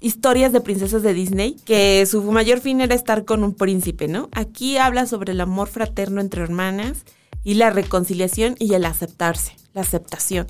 historias 0.00 0.52
de 0.52 0.60
princesas 0.60 1.02
de 1.02 1.14
Disney, 1.14 1.56
que 1.64 2.04
su 2.06 2.22
mayor 2.30 2.60
fin 2.60 2.80
era 2.80 2.94
estar 2.94 3.24
con 3.24 3.44
un 3.44 3.54
príncipe, 3.54 4.08
¿no? 4.08 4.28
Aquí 4.32 4.76
habla 4.76 5.06
sobre 5.06 5.32
el 5.32 5.40
amor 5.40 5.68
fraterno 5.68 6.20
entre 6.20 6.42
hermanas 6.42 7.04
y 7.44 7.54
la 7.54 7.70
reconciliación 7.70 8.56
y 8.58 8.74
el 8.74 8.84
aceptarse, 8.84 9.56
la 9.74 9.82
aceptación. 9.82 10.46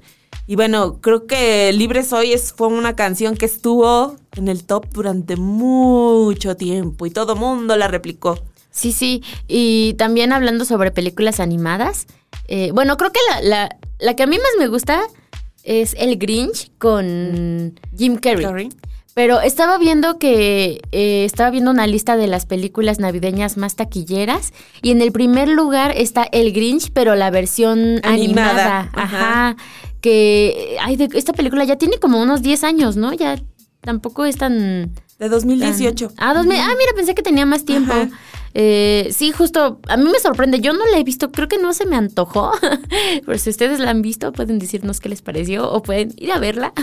Y 0.47 0.57
bueno, 0.57 1.01
creo 1.01 1.27
que 1.27 1.73
Libre 1.73 2.03
Soy 2.03 2.33
es, 2.33 2.53
fue 2.53 2.69
una 2.69 2.97
canción 2.97 3.37
que 3.37 3.47
estuvo 3.47 4.17
en 4.37 4.49
el 4.49 4.65
top 4.65 4.87
durante 4.93 5.37
mucho 5.37 6.57
tiempo 6.57 7.07
y 7.07 7.11
todo 7.11 7.37
mundo 7.37 7.77
la 7.77 7.89
replicó. 7.89 8.39
Sí, 8.71 8.93
sí. 8.93 9.23
Y 9.47 9.95
también 9.95 10.33
hablando 10.33 10.65
sobre 10.65 10.91
películas 10.91 11.41
animadas. 11.41 12.07
eh, 12.49 12.71
bueno, 12.73 12.97
creo 12.97 13.13
que 13.13 13.21
la, 13.31 13.41
la, 13.43 13.79
la 14.01 14.17
que 14.17 14.23
a 14.23 14.27
mí 14.27 14.37
más 14.37 14.53
me 14.59 14.69
gusta 14.69 15.03
es 15.63 15.95
El 15.99 16.17
Grinch 16.17 16.73
con 16.79 17.79
Jim 17.97 18.17
Carrey. 18.17 18.45
Carrey. 18.45 18.69
Pero 19.15 19.41
estaba 19.43 19.77
viendo 19.77 20.19
que 20.19 20.81
eh, 20.91 21.25
estaba 21.27 21.51
viendo 21.51 21.71
una 21.71 21.87
lista 21.87 22.17
de 22.17 22.27
las 22.29 22.47
películas 22.47 22.99
navideñas 22.99 23.59
más 23.59 23.77
taquilleras 23.77 24.53
y 24.81 24.91
en 24.91 25.03
el 25.03 25.13
primer 25.13 25.49
lugar 25.49 25.93
está 25.95 26.23
El 26.33 26.53
Grinch, 26.53 26.91
pero 26.93 27.15
la 27.15 27.31
versión 27.31 28.01
Animada, 28.05 28.11
animada. 28.51 28.91
ajá. 28.95 29.49
Ajá. 29.51 29.57
Que 30.01 30.77
ay, 30.81 30.97
de- 30.97 31.11
esta 31.15 31.33
película 31.35 31.65
ya 31.65 31.77
tiene 31.77 31.99
como 31.99 32.21
unos 32.23 32.41
10 32.43 32.65
años, 32.65 32.97
¿no? 32.97 33.13
Ya 33.13 33.39
tampoco 33.83 34.25
es 34.25 34.37
tan 34.39 34.93
De 35.19 35.29
2018. 35.29 36.09
Tan- 36.09 36.17
Ah, 36.19 36.35
2000. 36.35 36.59
Ah, 36.59 36.69
mira, 36.79 36.93
pensé 36.97 37.15
que 37.15 37.23
tenía 37.23 37.45
más 37.47 37.65
tiempo. 37.65 37.93
Ajá. 37.93 38.09
Eh, 38.55 39.09
sí, 39.13 39.33
justo, 39.33 39.81
a 39.89 39.97
mí 39.97 40.11
me 40.11 40.19
sorprende. 40.19 40.61
Yo 40.61 40.73
no 40.73 40.87
la 40.87 40.99
he 40.99 41.05
visto, 41.05 41.33
creo 41.33 41.49
que 41.49 41.59
no 41.59 41.73
se 41.73 41.87
me 41.87 41.97
antojó. 41.97 42.53
Pero 43.27 43.39
si 43.39 43.51
ustedes 43.51 43.79
la 43.81 43.91
han 43.91 44.03
visto, 44.03 44.33
pueden 44.33 44.59
decirnos 44.59 45.01
qué 45.01 45.09
les 45.09 45.23
pareció 45.23 45.71
o 45.71 45.83
pueden 45.83 46.13
ir 46.17 46.33
a 46.33 46.39
verla. 46.39 46.73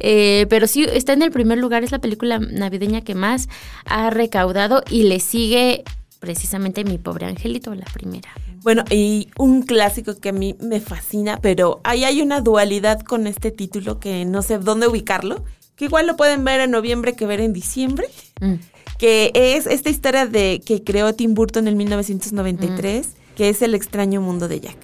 Eh, 0.00 0.46
pero 0.48 0.66
sí, 0.66 0.84
está 0.84 1.12
en 1.12 1.22
el 1.22 1.30
primer 1.30 1.58
lugar, 1.58 1.84
es 1.84 1.92
la 1.92 2.00
película 2.00 2.38
navideña 2.38 3.02
que 3.02 3.14
más 3.14 3.48
ha 3.86 4.10
recaudado 4.10 4.82
y 4.90 5.04
le 5.04 5.20
sigue 5.20 5.84
precisamente 6.20 6.84
Mi 6.84 6.98
Pobre 6.98 7.26
Angelito, 7.26 7.74
la 7.74 7.84
primera. 7.86 8.28
Bueno, 8.62 8.84
y 8.90 9.28
un 9.38 9.62
clásico 9.62 10.16
que 10.16 10.30
a 10.30 10.32
mí 10.32 10.56
me 10.60 10.80
fascina, 10.80 11.38
pero 11.40 11.80
ahí 11.84 12.04
hay 12.04 12.22
una 12.22 12.40
dualidad 12.40 13.00
con 13.00 13.26
este 13.26 13.50
título 13.50 14.00
que 14.00 14.24
no 14.24 14.42
sé 14.42 14.58
dónde 14.58 14.86
ubicarlo, 14.88 15.44
que 15.76 15.86
igual 15.86 16.06
lo 16.06 16.16
pueden 16.16 16.44
ver 16.44 16.60
en 16.60 16.70
noviembre 16.70 17.14
que 17.14 17.26
ver 17.26 17.40
en 17.40 17.52
diciembre, 17.52 18.08
Mm. 18.40 18.54
Que 18.98 19.30
es 19.34 19.66
esta 19.66 19.90
historia 19.90 20.26
de 20.26 20.60
que 20.64 20.82
creó 20.82 21.12
Tim 21.14 21.34
Burton 21.34 21.68
en 21.68 21.76
1993, 21.76 23.08
que 23.36 23.48
es 23.48 23.62
El 23.62 23.74
extraño 23.74 24.20
mundo 24.20 24.48
de 24.48 24.60
Jack. 24.60 24.76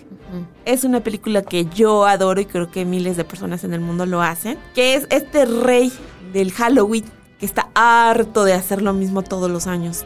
Es 0.64 0.84
una 0.84 1.00
película 1.00 1.42
que 1.42 1.66
yo 1.66 2.06
adoro 2.06 2.40
y 2.40 2.46
creo 2.46 2.70
que 2.70 2.84
miles 2.84 3.16
de 3.16 3.24
personas 3.24 3.64
en 3.64 3.74
el 3.74 3.80
mundo 3.80 4.06
lo 4.06 4.22
hacen, 4.22 4.58
que 4.74 4.94
es 4.94 5.06
este 5.10 5.44
rey 5.44 5.92
del 6.32 6.52
Halloween 6.52 7.04
que 7.40 7.46
está 7.46 7.70
harto 7.74 8.44
de 8.44 8.52
hacer 8.52 8.82
lo 8.82 8.92
mismo 8.92 9.22
todos 9.22 9.50
los 9.50 9.66
años, 9.66 10.04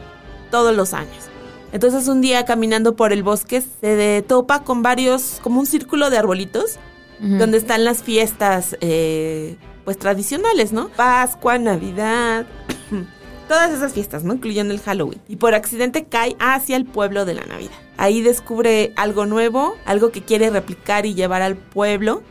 todos 0.49 0.75
los 0.75 0.93
años. 0.93 1.25
Entonces 1.73 2.07
un 2.07 2.21
día 2.21 2.45
caminando 2.45 2.95
por 2.95 3.11
el 3.11 3.21
bosque 3.21 3.61
se 3.61 4.23
topa 4.25 4.63
con 4.63 4.81
varios, 4.81 5.39
como 5.43 5.59
un 5.59 5.65
círculo 5.65 6.09
de 6.09 6.17
arbolitos, 6.17 6.79
donde 7.19 7.57
están 7.57 7.85
las 7.85 8.03
fiestas, 8.03 8.75
eh, 8.81 9.57
pues 9.85 9.97
tradicionales, 9.97 10.73
¿no? 10.73 10.89
Pascua, 10.89 11.57
Navidad, 11.57 12.45
todas 13.47 13.71
esas 13.71 13.93
fiestas, 13.93 14.23
¿no? 14.23 14.33
Incluyendo 14.33 14.73
el 14.73 14.79
Halloween. 14.79 15.21
Y 15.27 15.37
por 15.37 15.53
accidente 15.53 16.05
cae 16.05 16.35
hacia 16.39 16.77
el 16.77 16.85
pueblo 16.85 17.25
de 17.25 17.35
la 17.35 17.45
Navidad. 17.45 17.75
Ahí 17.97 18.21
descubre 18.21 18.93
algo 18.95 19.25
nuevo, 19.25 19.75
algo 19.85 20.11
que 20.11 20.21
quiere 20.21 20.49
replicar 20.49 21.05
y 21.05 21.13
llevar 21.13 21.41
al 21.41 21.55
pueblo 21.55 22.23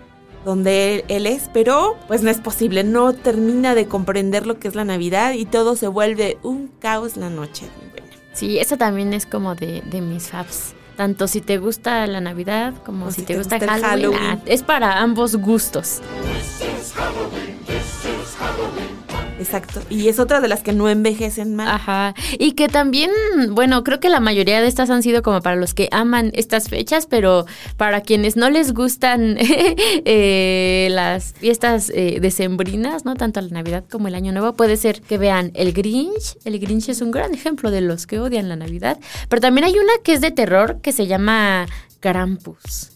donde 0.44 0.96
él, 0.96 1.05
él 1.09 1.27
es, 1.27 1.48
pero 1.55 1.96
pues 2.07 2.22
no 2.22 2.31
es 2.31 2.38
posible, 2.38 2.85
no 2.85 3.14
termina 3.14 3.74
de 3.74 3.87
comprender 3.87 4.46
lo 4.46 4.59
que 4.59 4.68
es 4.68 4.74
la 4.74 4.85
Navidad 4.85 5.33
y 5.33 5.46
todo 5.46 5.74
se 5.74 5.88
vuelve 5.88 6.37
un 6.42 6.68
caos 6.81 7.16
la 7.16 7.31
noche. 7.31 7.66
Bueno, 7.90 8.07
Sí, 8.35 8.59
esa 8.59 8.77
también 8.77 9.14
es 9.14 9.27
como 9.27 9.55
de, 9.55 9.81
de 9.83 10.00
mis 10.00 10.29
faves. 10.29 10.74
Tanto 10.96 11.29
si 11.29 11.40
te 11.40 11.59
gusta 11.59 12.07
la 12.07 12.20
Navidad 12.20 12.74
como 12.85 13.11
si, 13.11 13.20
si 13.20 13.22
te, 13.22 13.33
te 13.35 13.38
gusta, 13.38 13.59
gusta. 13.59 13.79
Halloween. 13.81 14.20
ah, 14.20 14.38
es 14.46 14.62
para 14.62 15.00
ambos 15.00 15.37
gustos. 15.37 16.00
Exacto. 19.38 19.81
Y 19.90 20.09
es 20.09 20.18
otra 20.18 20.40
de 20.40 20.49
las 20.49 20.62
que 20.62 20.73
no 20.73 20.88
envejecen 20.88 21.55
mal. 21.55 21.68
Ajá. 21.68 22.14
Y 22.38 22.53
que 22.53 22.68
también, 22.68 23.11
bueno, 23.51 23.85
creo 23.85 24.01
que 24.01 24.09
la 24.09 24.20
mayoría 24.20 24.61
de 24.61 24.68
estas 24.68 24.90
han 24.90 25.03
sido 25.03 25.23
como 25.23 25.40
para 25.40 25.57
los 25.57 25.75
que 25.75 25.88
aman 25.92 26.31
estas 26.35 26.68
fechas, 26.68 27.07
pero 27.07 27.47
para 27.77 28.01
quienes 28.01 28.37
no 28.37 28.51
les 28.51 28.73
gustan 28.73 29.37
eh, 29.40 30.88
las 30.90 31.35
fiestas 31.35 31.90
eh, 31.94 32.18
decembrinas, 32.20 33.05
¿no? 33.05 33.14
Tanto 33.14 33.40
la 33.40 33.49
Navidad 33.49 33.85
como 33.90 34.09
el 34.09 34.14
Año 34.14 34.33
Nuevo, 34.33 34.55
puede 34.55 34.77
ser 34.77 35.01
que 35.01 35.18
vean 35.18 35.51
el 35.55 35.73
Grinch. 35.73 36.37
El 36.44 36.59
Grinch 36.59 36.88
es 36.88 37.01
un 37.01 37.11
gran 37.11 37.35
ejemplo 37.35 37.70
de 37.70 37.81
los 37.81 38.07
que 38.07 38.20
odian 38.20 38.49
la 38.49 38.57
Navidad. 38.57 38.99
Pero 39.29 39.40
también 39.40 39.64
hay 39.64 39.75
una 39.75 39.92
que 40.03 40.14
es 40.14 40.20
de 40.20 40.31
terror 40.31 40.81
que 40.81 40.92
se 40.92 41.07
llama 41.07 41.66
Krampus. 42.01 42.92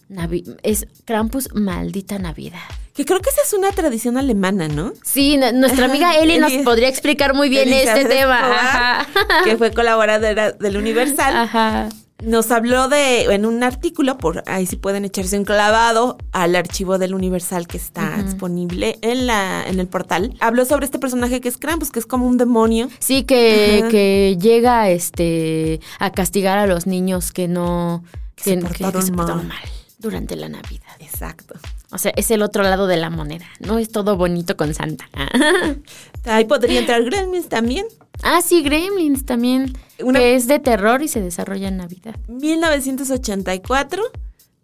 Es 0.63 0.87
Krampus, 1.05 1.49
maldita 1.53 2.19
Navidad. 2.19 2.59
Que 2.99 3.05
creo 3.05 3.21
que 3.21 3.29
esa 3.29 3.43
es 3.45 3.53
una 3.53 3.71
tradición 3.71 4.17
alemana, 4.17 4.67
¿no? 4.67 4.91
Sí, 5.03 5.37
nuestra 5.53 5.85
amiga 5.85 6.17
Eli 6.17 6.37
nos 6.37 6.51
Eli- 6.51 6.63
podría 6.65 6.89
explicar 6.89 7.33
muy 7.33 7.47
bien 7.47 7.69
Elisa 7.69 7.95
este 7.97 8.09
tema. 8.13 8.39
Escobar, 8.39 8.59
Ajá. 8.59 9.07
Que 9.45 9.55
fue 9.55 9.71
colaboradora 9.71 10.51
del 10.51 10.75
Universal. 10.75 11.33
Ajá. 11.33 11.87
Nos 12.21 12.51
habló 12.51 12.89
de, 12.89 13.23
en 13.33 13.45
un 13.45 13.63
artículo, 13.63 14.17
por 14.17 14.43
ahí 14.47 14.65
sí 14.65 14.75
pueden 14.75 15.05
echarse 15.05 15.37
un 15.37 15.45
clavado 15.45 16.17
al 16.33 16.57
archivo 16.57 16.97
del 16.97 17.13
Universal 17.13 17.67
que 17.67 17.77
está 17.77 18.21
disponible 18.21 18.99
en 19.01 19.27
la, 19.27 19.63
en 19.65 19.79
el 19.79 19.87
portal. 19.87 20.33
Habló 20.41 20.65
sobre 20.65 20.83
este 20.83 20.99
personaje 20.99 21.39
que 21.39 21.47
es 21.47 21.57
Krampus, 21.57 21.91
que 21.91 21.99
es 21.99 22.05
como 22.05 22.27
un 22.27 22.35
demonio. 22.37 22.89
Sí, 22.99 23.23
que, 23.23 23.77
Ajá. 23.79 23.87
que 23.91 24.37
llega 24.41 24.89
este 24.89 25.79
a 25.99 26.11
castigar 26.11 26.57
a 26.57 26.67
los 26.67 26.85
niños 26.85 27.31
que 27.31 27.47
no 27.47 28.03
Que 28.35 28.43
se 28.43 28.59
que- 28.59 28.67
se 28.67 28.67
portaron 29.13 29.15
mal. 29.15 29.47
mal 29.47 29.57
durante 29.99 30.35
la 30.35 30.49
Navidad. 30.49 30.91
Exacto. 30.99 31.55
O 31.91 31.97
sea, 31.97 32.11
es 32.15 32.29
el 32.31 32.41
otro 32.43 32.63
lado 32.63 32.85
de 32.87 32.97
la 32.97 33.09
moneda. 33.09 33.45
No 33.59 33.79
es 33.79 33.89
todo 33.89 34.15
bonito 34.15 34.55
con 34.55 34.73
Santa. 34.73 35.05
Ahí 36.25 36.45
podría 36.45 36.79
entrar 36.79 37.03
Gremlins 37.03 37.49
también. 37.49 37.85
ah, 38.21 38.41
sí, 38.43 38.61
Gremlins 38.61 39.25
también. 39.25 39.73
Una- 40.03 40.19
Que 40.19 40.35
es 40.35 40.47
de 40.47 40.59
terror 40.59 41.01
y 41.01 41.07
se 41.07 41.19
desarrolla 41.21 41.67
en 41.67 41.77
Navidad. 41.77 42.15
1984. 42.27 44.03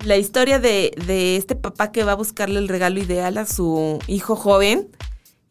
La 0.05 0.17
historia 0.17 0.59
de, 0.59 0.91
de 1.07 1.37
este 1.37 1.55
papá 1.55 1.91
que 1.91 2.03
va 2.03 2.11
a 2.11 2.15
buscarle 2.15 2.59
el 2.59 2.67
regalo 2.67 2.99
ideal 2.99 3.37
a 3.37 3.45
su 3.45 3.97
hijo 4.07 4.35
joven 4.35 4.87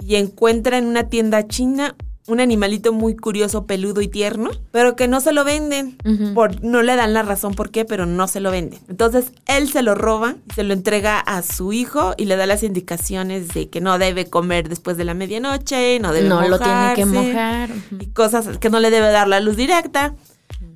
y 0.06 0.16
encuentra 0.16 0.78
en 0.78 0.87
una 0.87 1.08
tienda 1.08 1.46
china 1.48 1.96
un 2.26 2.40
animalito 2.40 2.92
muy 2.92 3.16
curioso, 3.16 3.66
peludo 3.66 4.00
y 4.00 4.08
tierno, 4.08 4.50
pero 4.70 4.96
que 4.96 5.08
no 5.08 5.20
se 5.20 5.32
lo 5.32 5.44
venden. 5.44 5.96
por, 6.34 6.62
no 6.64 6.82
le 6.82 6.96
dan 6.96 7.12
la 7.12 7.22
razón 7.22 7.54
por 7.54 7.70
qué, 7.70 7.84
pero 7.84 8.06
no 8.06 8.28
se 8.28 8.40
lo 8.40 8.50
venden. 8.50 8.80
Entonces 8.88 9.32
él 9.46 9.70
se 9.70 9.82
lo 9.82 9.94
roba, 9.94 10.37
se 10.54 10.64
lo 10.64 10.72
entrega 10.72 11.20
a 11.20 11.42
su 11.42 11.72
hijo 11.72 12.14
y 12.16 12.24
le 12.24 12.37
da 12.37 12.46
las 12.46 12.62
indicaciones 12.62 13.48
de 13.48 13.68
que 13.68 13.80
no 13.80 13.98
debe 13.98 14.26
comer 14.26 14.68
después 14.68 14.96
de 14.96 15.04
la 15.04 15.12
medianoche, 15.12 15.98
no 16.00 16.12
debe 16.12 16.28
No 16.28 16.48
lo 16.48 16.58
tiene 16.58 16.92
que 16.94 17.04
mojar. 17.04 17.70
Y 18.00 18.06
cosas 18.06 18.58
que 18.58 18.70
no 18.70 18.80
le 18.80 18.90
debe 18.90 19.10
dar 19.10 19.28
la 19.28 19.40
luz 19.40 19.56
directa. 19.56 20.14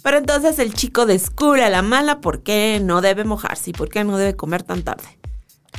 Pero 0.03 0.19
entonces 0.19 0.59
el 0.59 0.75
chico 0.75 1.07
descubre 1.07 1.65
a 1.65 1.71
la 1.71 1.83
mala 1.83 2.21
por 2.21 2.43
qué 2.43 2.81
no 2.83 3.01
debe 3.01 3.25
mojarse 3.25 3.71
y 3.71 3.73
por 3.73 3.89
qué 3.89 4.05
no 4.05 4.19
debe 4.19 4.37
comer 4.37 4.63
tan 4.63 4.83
tarde. 4.83 5.19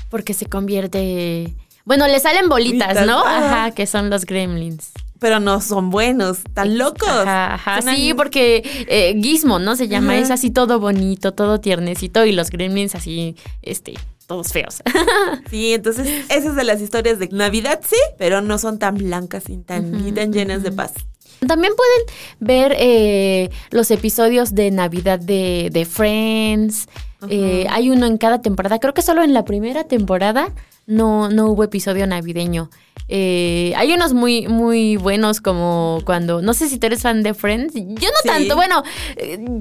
Porque 0.09 0.33
se 0.33 0.47
convierte... 0.47 1.55
Bueno, 1.85 2.07
le 2.07 2.19
salen 2.19 2.49
bolitas, 2.49 3.05
¿no? 3.05 3.19
Ajá, 3.19 3.71
que 3.71 3.87
son 3.87 4.09
los 4.09 4.25
gremlins. 4.25 4.91
Pero 5.19 5.39
no 5.39 5.59
son 5.61 5.89
buenos, 5.89 6.39
tan 6.53 6.77
locos. 6.77 7.07
Ajá, 7.09 7.81
Sí, 7.81 8.13
porque 8.13 8.63
eh, 8.87 9.19
Gizmo, 9.21 9.59
¿no? 9.59 9.75
Se 9.75 9.87
llama, 9.87 10.13
Ajá. 10.13 10.21
es 10.21 10.31
así 10.31 10.49
todo 10.49 10.79
bonito, 10.79 11.33
todo 11.33 11.59
tiernecito 11.59 12.25
y 12.25 12.31
los 12.31 12.49
gremlins 12.49 12.95
así, 12.95 13.35
este, 13.61 13.93
todos 14.27 14.51
feos. 14.53 14.81
Sí, 15.49 15.73
entonces 15.73 16.25
esas 16.29 16.55
de 16.55 16.63
las 16.63 16.79
historias 16.81 17.19
de 17.19 17.27
Navidad 17.31 17.81
sí, 17.87 17.97
pero 18.17 18.41
no 18.41 18.57
son 18.57 18.77
tan 18.79 18.95
blancas 18.95 19.49
y 19.49 19.57
tan, 19.57 20.07
y 20.07 20.11
tan 20.11 20.31
llenas 20.31 20.63
de 20.63 20.71
paz. 20.71 20.93
También 21.47 21.73
pueden 21.75 22.01
ver 22.39 22.75
eh, 22.77 23.49
los 23.71 23.89
episodios 23.91 24.53
de 24.53 24.71
Navidad 24.71 25.19
de, 25.19 25.69
de 25.71 25.85
Friends. 25.85 26.87
Eh, 27.29 27.65
hay 27.69 27.89
uno 27.89 28.05
en 28.05 28.17
cada 28.17 28.41
temporada. 28.41 28.79
Creo 28.79 28.93
que 28.93 29.01
solo 29.01 29.23
en 29.23 29.33
la 29.33 29.43
primera 29.45 29.85
temporada 29.85 30.53
no, 30.89 31.29
no 31.29 31.47
hubo 31.47 31.63
episodio 31.63 32.05
navideño. 32.07 32.69
Eh, 33.07 33.73
hay 33.77 33.93
unos 33.93 34.13
muy, 34.13 34.47
muy 34.47 34.97
buenos 34.97 35.39
como 35.41 36.01
cuando... 36.05 36.41
No 36.41 36.53
sé 36.53 36.67
si 36.67 36.77
tú 36.77 36.87
eres 36.87 37.01
fan 37.01 37.23
de 37.23 37.33
Friends. 37.33 37.73
Yo 37.73 37.81
no 38.09 38.21
Sí. 38.21 38.27
tanto. 38.27 38.55
Bueno, 38.55 38.83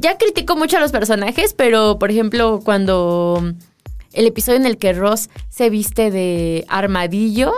ya 0.00 0.18
critico 0.18 0.56
mucho 0.56 0.76
a 0.76 0.80
los 0.80 0.90
personajes, 0.92 1.54
pero 1.54 1.98
por 1.98 2.10
ejemplo 2.10 2.60
cuando... 2.64 3.54
El 4.12 4.26
episodio 4.26 4.58
en 4.58 4.66
el 4.66 4.78
que 4.78 4.92
Ross 4.94 5.28
se 5.50 5.70
viste 5.70 6.10
de 6.10 6.64
armadillo 6.68 7.52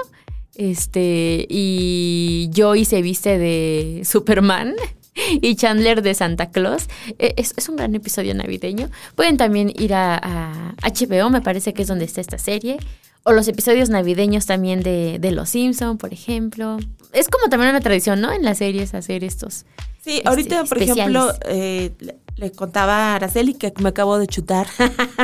este, 0.56 1.46
y 1.48 2.50
Joey 2.54 2.85
se 2.85 3.02
viste 3.02 3.38
de 3.38 4.02
Superman 4.04 4.74
y 5.40 5.54
Chandler 5.54 6.02
de 6.02 6.12
Santa 6.14 6.50
Claus. 6.50 6.88
Es, 7.18 7.54
es 7.56 7.68
un 7.68 7.76
gran 7.76 7.94
episodio 7.94 8.35
navideño. 8.35 8.90
Pueden 9.14 9.37
también 9.37 9.72
ir 9.78 9.94
a, 9.94 10.16
a 10.16 10.74
HBO, 10.83 11.30
me 11.30 11.40
parece 11.40 11.72
que 11.72 11.83
es 11.83 11.88
donde 11.88 12.04
está 12.04 12.20
esta 12.20 12.38
serie. 12.38 12.78
O 13.22 13.33
los 13.33 13.48
episodios 13.48 13.90
navideños 13.90 14.46
también 14.46 14.83
de, 14.83 15.18
de 15.18 15.30
Los 15.30 15.50
Simpson, 15.50 15.98
por 15.98 16.12
ejemplo. 16.12 16.78
Es 17.12 17.28
como 17.28 17.48
también 17.48 17.70
una 17.70 17.80
tradición, 17.80 18.20
¿no? 18.20 18.33
En 18.33 18.42
las 18.44 18.59
series 18.59 18.94
hacer 18.94 19.24
estos. 19.24 19.66
Sí, 20.02 20.16
este, 20.16 20.28
ahorita, 20.28 20.64
por 20.64 20.83
ejemplo, 20.83 21.30
eh, 21.44 21.92
le, 22.37 22.52
contaba 22.52 23.12
a 23.12 23.14
Araceli 23.16 23.52
que 23.52 23.72
me 23.83 23.90
acabo 23.90 24.18
de 24.18 24.26
chutar 24.26 24.66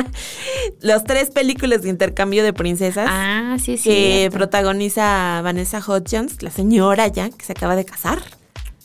las 0.81 1.03
tres 1.03 1.31
películas 1.31 1.81
de 1.81 1.89
intercambio 1.89 2.43
de 2.43 2.53
princesas 2.53 3.07
Ah, 3.09 3.57
sí, 3.59 3.77
sí. 3.77 3.89
que 3.89 4.29
protagoniza 4.31 5.41
Vanessa 5.41 5.79
Hudgens, 5.79 6.43
la 6.43 6.51
señora 6.51 7.07
ya 7.07 7.31
que 7.31 7.43
se 7.43 7.53
acaba 7.53 7.75
de 7.75 7.85
casar 7.85 8.21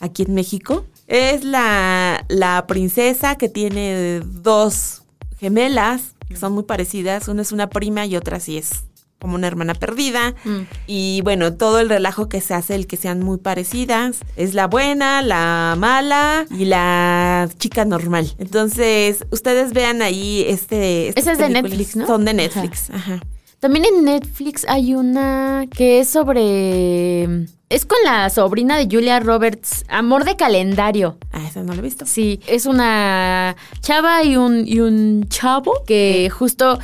aquí 0.00 0.22
en 0.22 0.32
México. 0.32 0.86
Es 1.08 1.44
la, 1.44 2.24
la 2.28 2.66
princesa 2.66 3.36
que 3.36 3.50
tiene 3.50 4.20
dos 4.24 5.02
gemelas 5.38 6.14
que 6.26 6.36
son 6.36 6.54
muy 6.54 6.62
parecidas. 6.62 7.28
Una 7.28 7.42
es 7.42 7.52
una 7.52 7.68
prima 7.68 8.06
y 8.06 8.16
otra 8.16 8.40
sí 8.40 8.56
es 8.56 8.84
como 9.22 9.36
una 9.36 9.46
hermana 9.46 9.74
perdida. 9.74 10.34
Mm. 10.44 10.60
Y 10.86 11.20
bueno, 11.22 11.54
todo 11.54 11.78
el 11.78 11.88
relajo 11.88 12.28
que 12.28 12.40
se 12.40 12.52
hace, 12.52 12.74
el 12.74 12.86
que 12.86 12.96
sean 12.96 13.20
muy 13.20 13.38
parecidas. 13.38 14.18
Es 14.36 14.52
la 14.52 14.66
buena, 14.66 15.22
la 15.22 15.76
mala 15.78 16.44
y 16.50 16.64
la 16.64 17.48
chica 17.58 17.84
normal. 17.84 18.34
Entonces, 18.38 19.24
ustedes 19.30 19.72
vean 19.72 20.02
ahí 20.02 20.44
este... 20.48 21.08
estas 21.08 21.22
Esa 21.22 21.32
es 21.32 21.38
de. 21.38 21.48
Netflix, 21.48 21.96
¿no? 21.96 22.06
Son 22.06 22.24
de 22.24 22.34
Netflix, 22.34 22.90
ajá. 22.90 23.20
También 23.60 23.84
en 23.84 24.04
Netflix 24.04 24.66
hay 24.68 24.94
una 24.94 25.66
que 25.70 26.00
es 26.00 26.08
sobre... 26.08 27.46
Es 27.68 27.86
con 27.86 27.98
la 28.04 28.28
sobrina 28.28 28.76
de 28.76 28.88
Julia 28.90 29.20
Roberts, 29.20 29.84
Amor 29.88 30.24
de 30.24 30.36
Calendario. 30.36 31.16
Ah, 31.30 31.46
esa 31.48 31.62
no 31.62 31.72
la 31.72 31.78
he 31.78 31.82
visto. 31.82 32.04
Sí, 32.04 32.40
es 32.48 32.66
una 32.66 33.54
chava 33.80 34.24
y 34.24 34.36
un, 34.36 34.66
y 34.66 34.80
un 34.80 35.28
chavo 35.28 35.84
que 35.86 36.28
justo 36.28 36.80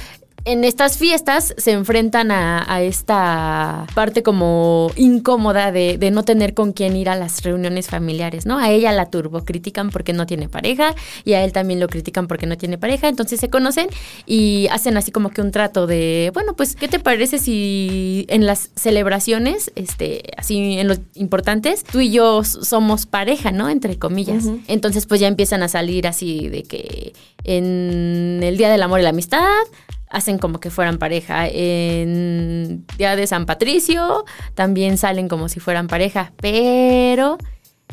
en 0.49 0.65
estas 0.65 0.97
fiestas 0.97 1.55
se 1.59 1.73
enfrentan 1.73 2.31
a, 2.31 2.65
a 2.73 2.83
esta 2.83 3.87
parte 3.95 4.23
como 4.23 4.91
incómoda 4.97 5.73
de, 5.73 5.99
de 5.99 6.11
no 6.11 6.23
tener 6.23 6.55
con 6.55 6.73
quién 6.73 6.97
ir 6.97 7.11
a 7.11 7.17
las 7.17 7.43
reuniones 7.43 7.89
familiares, 7.89 8.47
¿no? 8.47 8.59
A 8.59 8.71
ella 8.71 8.93
la 8.93 9.11
turbo 9.11 9.45
critican 9.45 9.91
porque 9.91 10.15
no 10.15 10.25
tiene 10.25 10.49
pareja 10.49 10.95
y 11.25 11.35
a 11.35 11.45
él 11.45 11.53
también 11.53 11.81
lo 11.81 11.89
critican 11.89 12.29
porque 12.29 12.47
no 12.47 12.57
tiene 12.57 12.79
pareja, 12.79 13.09
entonces 13.09 13.41
se 13.41 13.51
conocen 13.51 13.89
y 14.25 14.69
hacen 14.71 14.97
así 14.97 15.13
como 15.13 15.29
que 15.29 15.43
un 15.43 15.51
trato 15.51 15.87
de, 15.87 16.31
bueno, 16.33 16.57
pues, 16.57 16.77
¿qué 16.77 16.89
te 16.89 16.99
parece 16.99 17.39
si 17.39 18.25
en 18.29 18.47
las 18.47 18.71
celebraciones, 18.75 19.71
este, 19.75 20.31
así 20.39 20.79
en 20.79 20.89
los 20.89 21.01
importantes, 21.15 21.85
tú 21.85 22.01
y 22.01 22.11
yo 22.11 22.43
somos 22.43 23.05
pareja, 23.05 23.53
¿no? 23.53 23.69
Entre 23.69 23.99
comillas. 23.99 24.45
Entonces, 24.67 25.05
pues 25.05 25.21
ya 25.21 25.27
empiezan 25.27 25.63
a 25.63 25.69
salir 25.69 26.07
así 26.07 26.49
de 26.49 26.63
que 26.63 27.13
en 27.45 28.41
el 28.43 28.57
Día 28.57 28.71
del 28.71 28.83
Amor 28.83 29.01
y 29.01 29.03
la 29.03 29.11
Amistad 29.11 29.45
hacen 30.11 30.38
como 30.38 30.61
que 30.61 30.71
fueran 30.71 30.99
pareja. 30.99 31.47
En 31.49 32.85
Día 32.97 33.16
de 33.16 33.27
San 33.27 33.47
Patricio 33.47 34.25
también 34.55 34.99
salen 34.99 35.29
como 35.29 35.49
si 35.49 35.61
fueran 35.61 35.87
pareja, 35.87 36.33
pero 36.37 37.38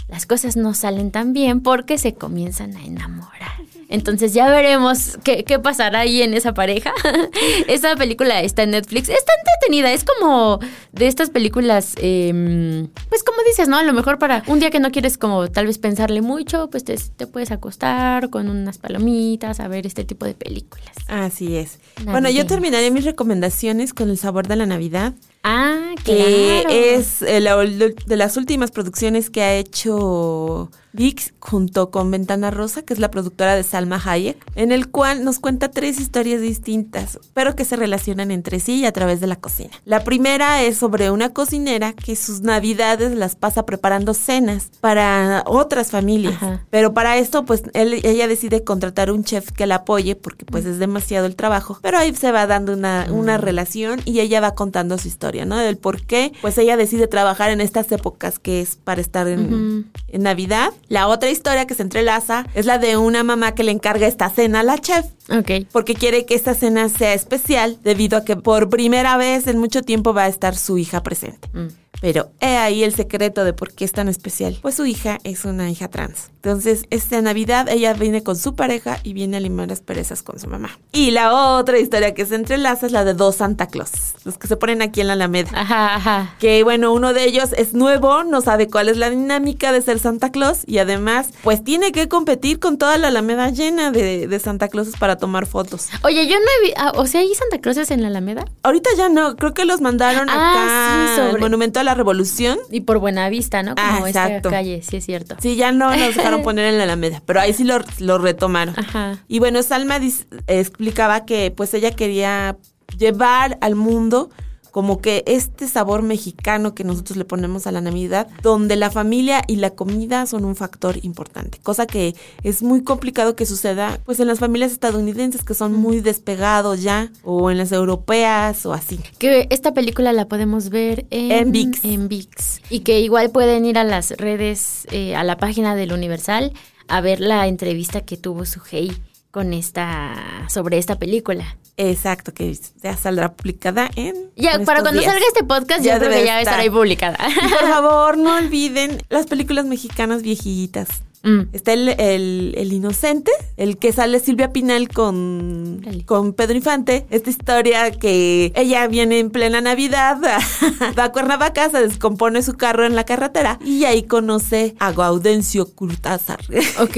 las 0.08 0.26
cosas 0.26 0.56
no 0.56 0.74
salen 0.74 1.12
tan 1.12 1.34
bien 1.34 1.62
porque 1.62 1.98
se 1.98 2.14
comienzan 2.14 2.76
a 2.76 2.84
enamorar. 2.84 3.55
Entonces 3.90 4.34
ya 4.34 4.50
veremos 4.50 5.18
qué, 5.24 5.44
qué 5.44 5.60
pasará 5.60 6.00
ahí 6.00 6.22
en 6.22 6.34
esa 6.34 6.54
pareja. 6.54 6.92
esa 7.68 7.96
película 7.96 8.42
está 8.42 8.64
en 8.64 8.72
Netflix. 8.72 9.10
Está 9.10 9.34
entretenida. 9.40 9.92
Es 9.94 10.04
como 10.04 10.60
de 10.92 11.08
estas 11.08 11.30
películas, 11.30 11.94
eh, 11.98 12.88
pues 13.10 13.24
como 13.24 13.38
dices, 13.48 13.68
¿no? 13.68 13.78
A 13.78 13.84
lo 13.84 13.94
mejor 13.94 14.18
para 14.20 14.44
un 14.48 14.60
día 14.60 14.70
que 14.72 14.80
no 14.80 14.92
quieres 14.92 15.18
como 15.18 15.48
tal 15.50 15.68
vez 15.68 15.78
pensarle 15.78 16.22
mucho, 16.22 16.70
pues 16.70 16.84
te, 16.84 16.96
te 16.98 17.28
puedes 17.28 17.52
acostar 17.52 18.30
con 18.30 18.50
unas 18.50 18.78
palomitas 18.78 19.60
a 19.60 19.68
ver 19.68 19.86
este 19.86 20.04
tipo 20.04 20.26
de 20.26 20.34
películas. 20.34 20.92
Así 21.08 21.56
es. 21.58 21.80
Bueno, 22.06 22.30
yo 22.30 22.46
terminaré 22.46 22.92
mis 22.92 23.06
recomendaciones 23.06 23.94
con 23.94 24.10
el 24.10 24.18
sabor 24.18 24.48
de 24.48 24.56
la 24.56 24.66
Navidad, 24.66 25.14
Ah, 25.44 25.94
que 26.04 26.62
claro. 26.64 26.70
es 26.76 27.22
eh, 27.22 27.40
la- 27.40 27.56
de 27.58 28.16
las 28.18 28.36
últimas 28.36 28.72
producciones 28.72 29.30
que 29.30 29.44
ha 29.44 29.54
hecho 29.56 30.72
VIX 30.96 31.34
junto 31.40 31.92
con 31.92 32.10
Ventana 32.10 32.52
Rosa, 32.52 32.82
que 32.82 32.94
es 32.94 33.00
la 33.00 33.12
productora 33.12 33.56
de 33.56 33.64
Salma 33.64 34.02
Hayek, 34.04 34.38
en 34.56 34.72
el 34.72 34.90
cual 34.90 35.24
nos 35.24 35.40
cuenta 35.40 35.70
tres 35.70 36.00
historias 36.00 36.42
distintas, 36.42 37.20
pero 37.34 37.56
que 37.56 37.66
se 37.66 37.76
relacionan 37.76 38.32
entre 38.32 38.60
sí 38.60 38.78
y 38.82 38.86
a 38.86 38.92
través 38.92 39.20
de 39.20 39.28
la 39.28 39.36
cocina. 39.36 39.72
La 39.86 40.04
primera 40.04 40.64
es 40.64 40.78
sobre 40.78 41.12
una 41.12 41.30
cocinera 41.34 41.94
que 41.94 42.16
sus 42.16 42.42
navidades 42.42 43.16
las 43.16 43.36
pasa 43.36 43.66
preparando 43.66 44.14
cenas 44.14 44.70
para 44.82 45.44
otras 45.46 45.92
familias. 45.92 46.36
Ajá. 46.36 46.66
Pero 46.70 46.94
para 46.94 47.18
esto, 47.18 47.46
pues 47.46 47.64
él- 47.74 48.00
ella 48.04 48.28
decide 48.28 48.64
contratar 48.64 49.12
un 49.12 49.24
chef 49.24 49.52
que 49.52 49.68
la 49.68 49.76
apoye 49.76 50.16
porque 50.16 50.46
pues 50.46 50.66
es 50.66 50.80
demasiado 50.80 51.26
el 51.26 51.36
trabajo. 51.36 51.78
Pero 51.82 51.98
ahí 51.98 52.14
se 52.16 52.32
va 52.32 52.48
dando 52.48 52.74
una, 52.74 53.08
una 53.12 53.38
relación 53.38 54.00
y 54.06 54.20
ella 54.22 54.40
va 54.42 54.56
contando 54.56 54.98
su 54.98 55.08
historia, 55.08 55.46
¿no? 55.46 55.58
Del 55.58 55.78
por 55.78 56.06
qué, 56.06 56.32
pues 56.42 56.58
ella 56.58 56.78
decide 56.78 57.08
trabajar 57.08 57.52
en 57.52 57.62
estas 57.62 57.92
épocas 57.92 58.40
que 58.40 58.62
es 58.62 58.76
para 58.78 59.02
estar 59.02 59.28
en, 59.28 59.92
en 60.08 60.24
Navidad. 60.24 60.72
La 60.88 61.08
otra 61.08 61.30
historia 61.30 61.66
que 61.66 61.74
se 61.74 61.82
entrelaza 61.84 62.46
es 62.54 62.66
la 62.66 62.78
de 62.78 62.98
una 62.98 63.24
mamá 63.24 63.54
que 63.56 63.64
le 63.64 63.72
encarga 63.72 64.06
esta 64.08 64.30
cena 64.30 64.60
a 64.60 64.64
la 64.64 64.78
chef 64.78 65.06
Ok. 65.30 65.68
porque 65.72 65.96
quiere 65.96 66.26
que 66.26 66.36
esta 66.36 66.54
cena 66.54 66.90
sea 66.90 67.14
especial 67.14 67.80
debido 67.84 68.18
a 68.18 68.24
que 68.26 68.36
por 68.36 68.70
primera 68.70 69.18
vez 69.18 69.48
en 69.48 69.58
mucho 69.58 69.82
tiempo 69.82 70.14
va 70.14 70.24
a 70.24 70.28
estar 70.28 70.56
su 70.56 70.78
hija 70.78 71.02
presente. 71.02 71.50
Mm. 71.54 71.68
Pero 72.06 72.30
he 72.40 72.56
ahí 72.58 72.84
el 72.84 72.94
secreto 72.94 73.44
de 73.44 73.54
por 73.54 73.74
qué 73.74 73.84
es 73.84 73.92
tan 73.92 74.08
especial. 74.10 74.60
Pues 74.62 74.76
su 74.76 74.86
hija 74.86 75.18
es 75.24 75.44
una 75.44 75.72
hija 75.72 75.88
trans. 75.88 76.30
Entonces, 76.36 76.84
esta 76.92 77.20
Navidad 77.20 77.68
ella 77.68 77.94
viene 77.94 78.22
con 78.22 78.36
su 78.36 78.54
pareja 78.54 79.00
y 79.02 79.14
viene 79.14 79.38
a 79.38 79.40
limar 79.40 79.70
las 79.70 79.82
perezas 79.82 80.22
con 80.22 80.40
su 80.40 80.46
mamá. 80.48 80.78
Y 80.92 81.10
la 81.10 81.34
otra 81.34 81.80
historia 81.80 82.14
que 82.14 82.28
se 82.28 82.36
entrelaza 82.36 82.86
es 82.86 82.92
la 82.92 83.04
de 83.04 83.16
dos 83.16 83.38
Santa 83.38 83.66
Claus, 83.66 83.90
los 84.24 84.38
que 84.38 84.46
se 84.48 84.56
ponen 84.56 84.84
aquí 84.84 85.02
en 85.02 85.08
la 85.08 85.14
Alameda. 85.14 85.50
Ajá, 85.56 85.96
ajá. 85.96 86.36
Que 86.38 86.64
bueno, 86.64 86.94
uno 86.94 87.12
de 87.14 87.24
ellos 87.24 87.50
es 87.58 87.74
nuevo, 87.74 88.24
no 88.24 88.42
sabe 88.42 88.68
cuál 88.70 88.90
es 88.90 88.98
la 88.98 89.10
dinámica 89.10 89.72
de 89.72 89.82
ser 89.82 89.98
Santa 89.98 90.32
Claus 90.32 90.60
y 90.68 90.78
además, 90.78 91.30
pues 91.42 91.64
tiene 91.64 91.92
que 91.92 92.08
competir 92.08 92.60
con 92.60 92.78
toda 92.78 93.00
la 93.00 93.08
Alameda 93.08 93.50
llena 93.50 93.90
de, 93.90 94.28
de 94.28 94.40
Santa 94.40 94.68
Clauses 94.68 94.96
para 95.00 95.16
tomar 95.18 95.48
fotos. 95.48 95.88
Oye, 96.04 96.28
yo 96.28 96.36
no 96.36 96.46
he 96.60 96.66
visto. 96.68 97.02
o 97.02 97.08
sea, 97.08 97.22
¿hay 97.22 97.34
Santa 97.34 97.58
Clauses 97.60 97.90
en 97.90 98.04
la 98.04 98.10
Alameda? 98.10 98.46
Ahorita 98.62 98.92
ya 98.96 99.10
no, 99.10 99.36
creo 99.36 99.56
que 99.56 99.66
los 99.66 99.82
mandaron 99.82 100.30
Ah, 100.30 100.52
acá 100.52 101.16
sí, 101.16 101.22
al 101.22 101.30
sobre- 101.32 101.42
Monumento 101.42 101.80
a 101.80 101.84
la 101.84 101.95
Revolución. 101.96 102.58
Y 102.72 102.82
por 102.82 103.00
Buenavista, 103.00 103.64
¿no? 103.64 103.76
Como 103.76 104.06
Ah, 104.06 104.08
esta 104.10 104.42
calle, 104.42 104.82
sí 104.84 104.98
es 104.98 105.06
cierto. 105.06 105.36
Sí, 105.40 105.56
ya 105.56 105.72
no 105.72 105.90
los 105.96 106.16
dejaron 106.16 106.42
poner 106.44 106.66
en 106.66 106.78
la 106.78 106.84
Alameda, 106.84 107.24
pero 107.26 107.40
ahí 107.40 107.54
sí 107.54 107.64
lo, 107.64 107.80
lo 108.00 108.18
retomaron. 108.20 108.76
Ajá. 108.78 109.18
Y 109.28 109.40
bueno, 109.40 109.64
Salma 109.64 110.00
dis- 110.00 110.26
explicaba 110.48 111.26
que 111.26 111.52
pues 111.52 111.74
ella 111.74 111.92
quería 111.92 112.58
llevar 112.98 113.58
al 113.62 113.76
mundo 113.76 114.30
como 114.76 115.00
que 115.00 115.24
este 115.26 115.70
sabor 115.70 116.02
mexicano 116.02 116.76
que 116.76 116.84
nosotros 116.84 117.16
le 117.16 117.24
ponemos 117.24 117.66
a 117.66 117.72
la 117.72 117.80
Navidad, 117.80 118.28
donde 118.42 118.76
la 118.76 118.92
familia 118.92 119.42
y 119.48 119.56
la 119.56 119.70
comida 119.70 120.26
son 120.26 120.44
un 120.44 120.58
factor 120.58 120.98
importante, 121.06 121.60
cosa 121.64 121.88
que 121.88 122.14
es 122.44 122.62
muy 122.62 122.84
complicado 122.84 123.38
que 123.38 123.46
suceda 123.46 124.02
pues 124.04 124.20
en 124.20 124.28
las 124.28 124.40
familias 124.40 124.74
estadounidenses 124.74 125.46
que 125.46 125.54
son 125.54 125.72
muy 125.72 126.02
despegados 126.02 126.82
ya 126.82 127.10
o 127.24 127.50
en 127.52 127.58
las 127.58 127.72
europeas 127.72 128.66
o 128.66 128.74
así. 128.74 129.00
Que 129.18 129.48
esta 129.50 129.74
película 129.74 130.12
la 130.12 130.28
podemos 130.28 130.68
ver 130.68 131.06
en, 131.10 131.32
En 131.32 131.52
ViX. 131.54 131.86
en 131.86 132.10
ViX. 132.10 132.60
Y 132.70 132.82
que 132.82 133.00
igual 133.00 133.30
pueden 133.30 133.64
ir 133.64 133.78
a 133.78 133.86
las 133.86 134.12
redes, 134.18 134.88
eh, 134.92 135.16
a 135.16 135.24
la 135.24 135.38
página 135.38 135.78
del 135.78 135.94
Universal, 135.94 136.52
a 136.90 137.00
ver 137.00 137.22
la 137.22 137.48
entrevista 137.48 138.02
que 138.02 138.18
tuvo 138.18 138.44
Sujei 138.44 138.92
con 139.32 139.54
esta, 139.54 140.46
sobre 140.50 140.80
esta 140.80 141.00
película. 141.00 141.56
Exacto, 141.78 142.34
que 142.34 142.58
ya 142.82 142.96
saldrá 142.96 143.34
publicada 143.34 143.90
en 143.96 144.16
Ya, 144.38 144.60
para 144.64 144.82
cuando 144.82 145.02
días. 145.02 145.12
salga 145.12 145.26
este 145.28 145.44
podcast, 145.44 145.84
Ya 145.84 145.94
yo 145.96 146.00
creo 146.00 146.10
debe 146.12 146.22
que 146.22 146.28
ya 146.28 146.40
estar. 146.40 146.54
estará 146.54 146.64
ahí 146.64 146.70
publicada. 146.70 147.18
Y 147.30 147.50
por 147.50 147.60
favor, 147.70 148.18
no 148.18 148.36
olviden 148.38 149.02
las 149.10 149.26
películas 149.28 149.66
mexicanas 149.66 150.22
viejitas. 150.22 150.88
Mm. 151.26 151.42
Está 151.54 151.74
el, 151.74 151.90
el- 151.90 152.54
el 152.58 152.72
inocente, 152.72 153.32
el 153.58 153.78
que 153.78 153.92
sale 153.92 154.20
Silvia 154.20 154.54
Pinal 154.54 154.88
con, 154.90 155.82
Dale. 155.82 156.06
con 156.06 156.34
Pedro 156.34 156.56
Infante. 156.56 157.06
Esta 157.10 157.30
historia 157.30 157.92
que 157.92 158.54
ella 158.56 158.88
viene 158.88 159.20
en 159.20 159.32
plena 159.32 159.60
Navidad, 159.60 160.20
va 160.98 161.04
a 161.06 161.12
Cuernavaca, 161.12 161.70
se 161.70 161.82
descompone 161.82 162.42
su 162.44 162.54
carro 162.54 162.86
en 162.86 162.96
la 162.96 163.04
carretera 163.06 163.60
y 163.66 163.86
ahí 163.86 164.04
conoce 164.04 164.76
a 164.80 164.92
Gaudencio 164.92 165.66
Curtázar. 165.74 166.40
Ok. 166.80 166.94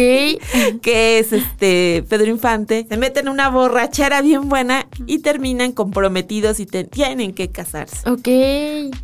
que 0.81 1.19
es 1.19 1.31
este 1.33 2.03
Pedro 2.09 2.27
Infante, 2.29 2.85
se 2.89 2.97
meten 2.97 3.27
en 3.27 3.31
una 3.33 3.49
borrachera 3.49 4.21
bien 4.21 4.49
buena 4.49 4.87
y 5.05 5.19
terminan 5.19 5.71
comprometidos 5.71 6.59
y 6.59 6.65
te- 6.65 6.83
tienen 6.83 7.33
que 7.33 7.49
casarse. 7.49 8.09
Ok. 8.09 8.27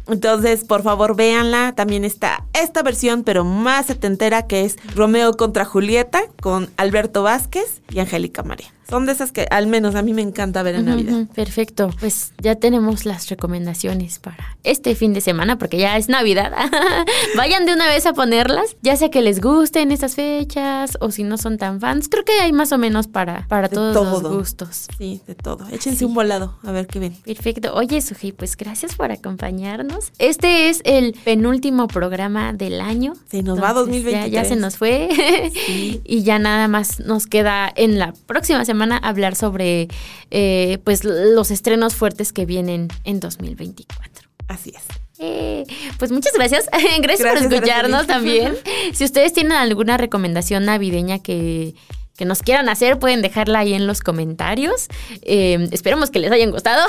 Entonces, 0.08 0.64
por 0.64 0.84
favor, 0.84 1.16
véanla. 1.16 1.74
También 1.76 2.04
está 2.06 2.46
esta 2.60 2.84
versión, 2.84 3.24
pero 3.24 3.44
más 3.46 3.86
setentera, 3.88 4.48
que 4.48 4.66
es 4.66 4.78
Romeo 4.96 5.13
contra 5.38 5.64
Julieta, 5.64 6.24
con 6.42 6.70
Alberto 6.78 7.24
Vázquez 7.24 7.82
y 7.90 8.00
Angélica 8.00 8.44
María. 8.44 8.74
Son 8.94 9.08
de 9.08 9.12
esas 9.14 9.32
que 9.32 9.48
al 9.50 9.66
menos 9.66 9.96
a 9.96 10.04
mí 10.04 10.14
me 10.14 10.22
encanta 10.22 10.62
ver 10.62 10.76
en 10.76 10.86
Navidad. 10.86 11.26
Perfecto. 11.34 11.90
Pues 12.00 12.32
ya 12.38 12.54
tenemos 12.58 13.08
las 13.08 13.28
recomendaciones 13.28 14.20
para 14.20 14.56
este 14.64 14.94
fin 14.94 15.14
de 15.14 15.22
semana, 15.22 15.58
porque 15.58 15.80
ya 15.80 15.98
es 15.98 16.10
Navidad. 16.10 16.54
Vayan 17.36 17.66
de 17.66 17.74
una 17.74 17.88
vez 17.88 18.06
a 18.06 18.14
ponerlas, 18.14 18.78
ya 18.84 18.96
sea 18.96 19.10
que 19.10 19.24
les 19.24 19.42
gusten 19.42 19.92
estas 19.92 20.14
fechas 20.14 21.00
o 21.02 21.10
si 21.10 21.24
no 21.24 21.40
son 21.40 21.58
tan 21.58 21.80
fans. 21.80 22.08
Creo 22.08 22.24
que 22.24 22.34
hay 22.34 22.54
más 22.54 22.72
o 22.72 22.78
menos 22.78 23.08
para, 23.08 23.48
para 23.48 23.68
De 23.68 23.74
todos 23.74 24.22
los 24.22 24.32
gustos. 24.32 24.86
Sí, 24.96 25.22
de 25.26 25.34
todo. 25.34 25.68
Échense 25.72 26.06
un 26.06 26.14
volado, 26.14 26.60
a 26.62 26.72
ver 26.72 26.86
qué 26.86 27.00
ven. 27.00 27.16
Perfecto. 27.26 27.74
Oye, 27.74 28.00
Suji, 28.00 28.32
pues 28.32 28.56
gracias 28.56 28.94
por 28.94 29.12
acompañarnos. 29.12 30.12
Este 30.20 30.70
es 30.70 30.82
el 30.86 31.14
penúltimo 31.26 31.88
programa 31.88 32.54
del 32.54 32.80
año. 32.80 33.16
Se 33.28 33.42
nos 33.42 33.60
va 33.60 33.70
Entonces, 33.70 34.04
2023. 34.04 34.32
Ya, 34.32 34.44
ya 34.44 34.48
se 34.48 34.56
nos 34.56 34.78
fue. 34.78 35.10
y 36.06 36.22
ya 36.22 36.38
nada 36.38 36.68
más 36.68 37.00
nos 37.00 37.26
queda 37.26 37.74
en 37.76 37.98
la 37.98 38.14
próxima 38.28 38.64
semana 38.66 38.83
hablar 38.92 39.36
sobre 39.36 39.88
eh, 40.32 40.80
pues 40.84 41.04
los 41.04 41.52
estrenos 41.52 41.96
fuertes 41.96 42.34
que 42.34 42.46
vienen 42.46 42.90
en 43.04 43.20
2024. 43.20 44.30
Así 44.48 44.74
es. 44.76 44.84
Eh, 45.20 45.66
pues 45.98 46.12
muchas 46.12 46.34
gracias. 46.34 46.68
gracias, 46.72 47.00
Gracias, 47.02 47.44
por 47.44 47.54
escucharnos 47.54 48.08
también. 48.08 48.58
Si 48.94 49.06
ustedes 49.06 49.34
tienen 49.34 49.54
alguna 49.54 49.98
recomendación 49.98 50.66
navideña 50.66 51.20
que, 51.20 51.76
que 52.18 52.26
nos 52.26 52.42
quieran 52.42 52.70
hacer, 52.70 53.00
pueden 53.00 53.22
dejarla 53.22 53.60
ahí 53.60 53.74
en 53.74 53.88
los 53.88 54.02
comentarios. 54.02 54.88
Eh, 55.22 55.70
esperemos 55.72 56.12
que 56.12 56.20
les 56.20 56.32
hayan 56.32 56.52
gustado. 56.52 56.86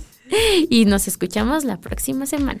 y 0.68 0.84
nos 0.86 1.08
escuchamos 1.08 1.64
la 1.64 1.78
próxima 1.78 2.26
semana. 2.26 2.60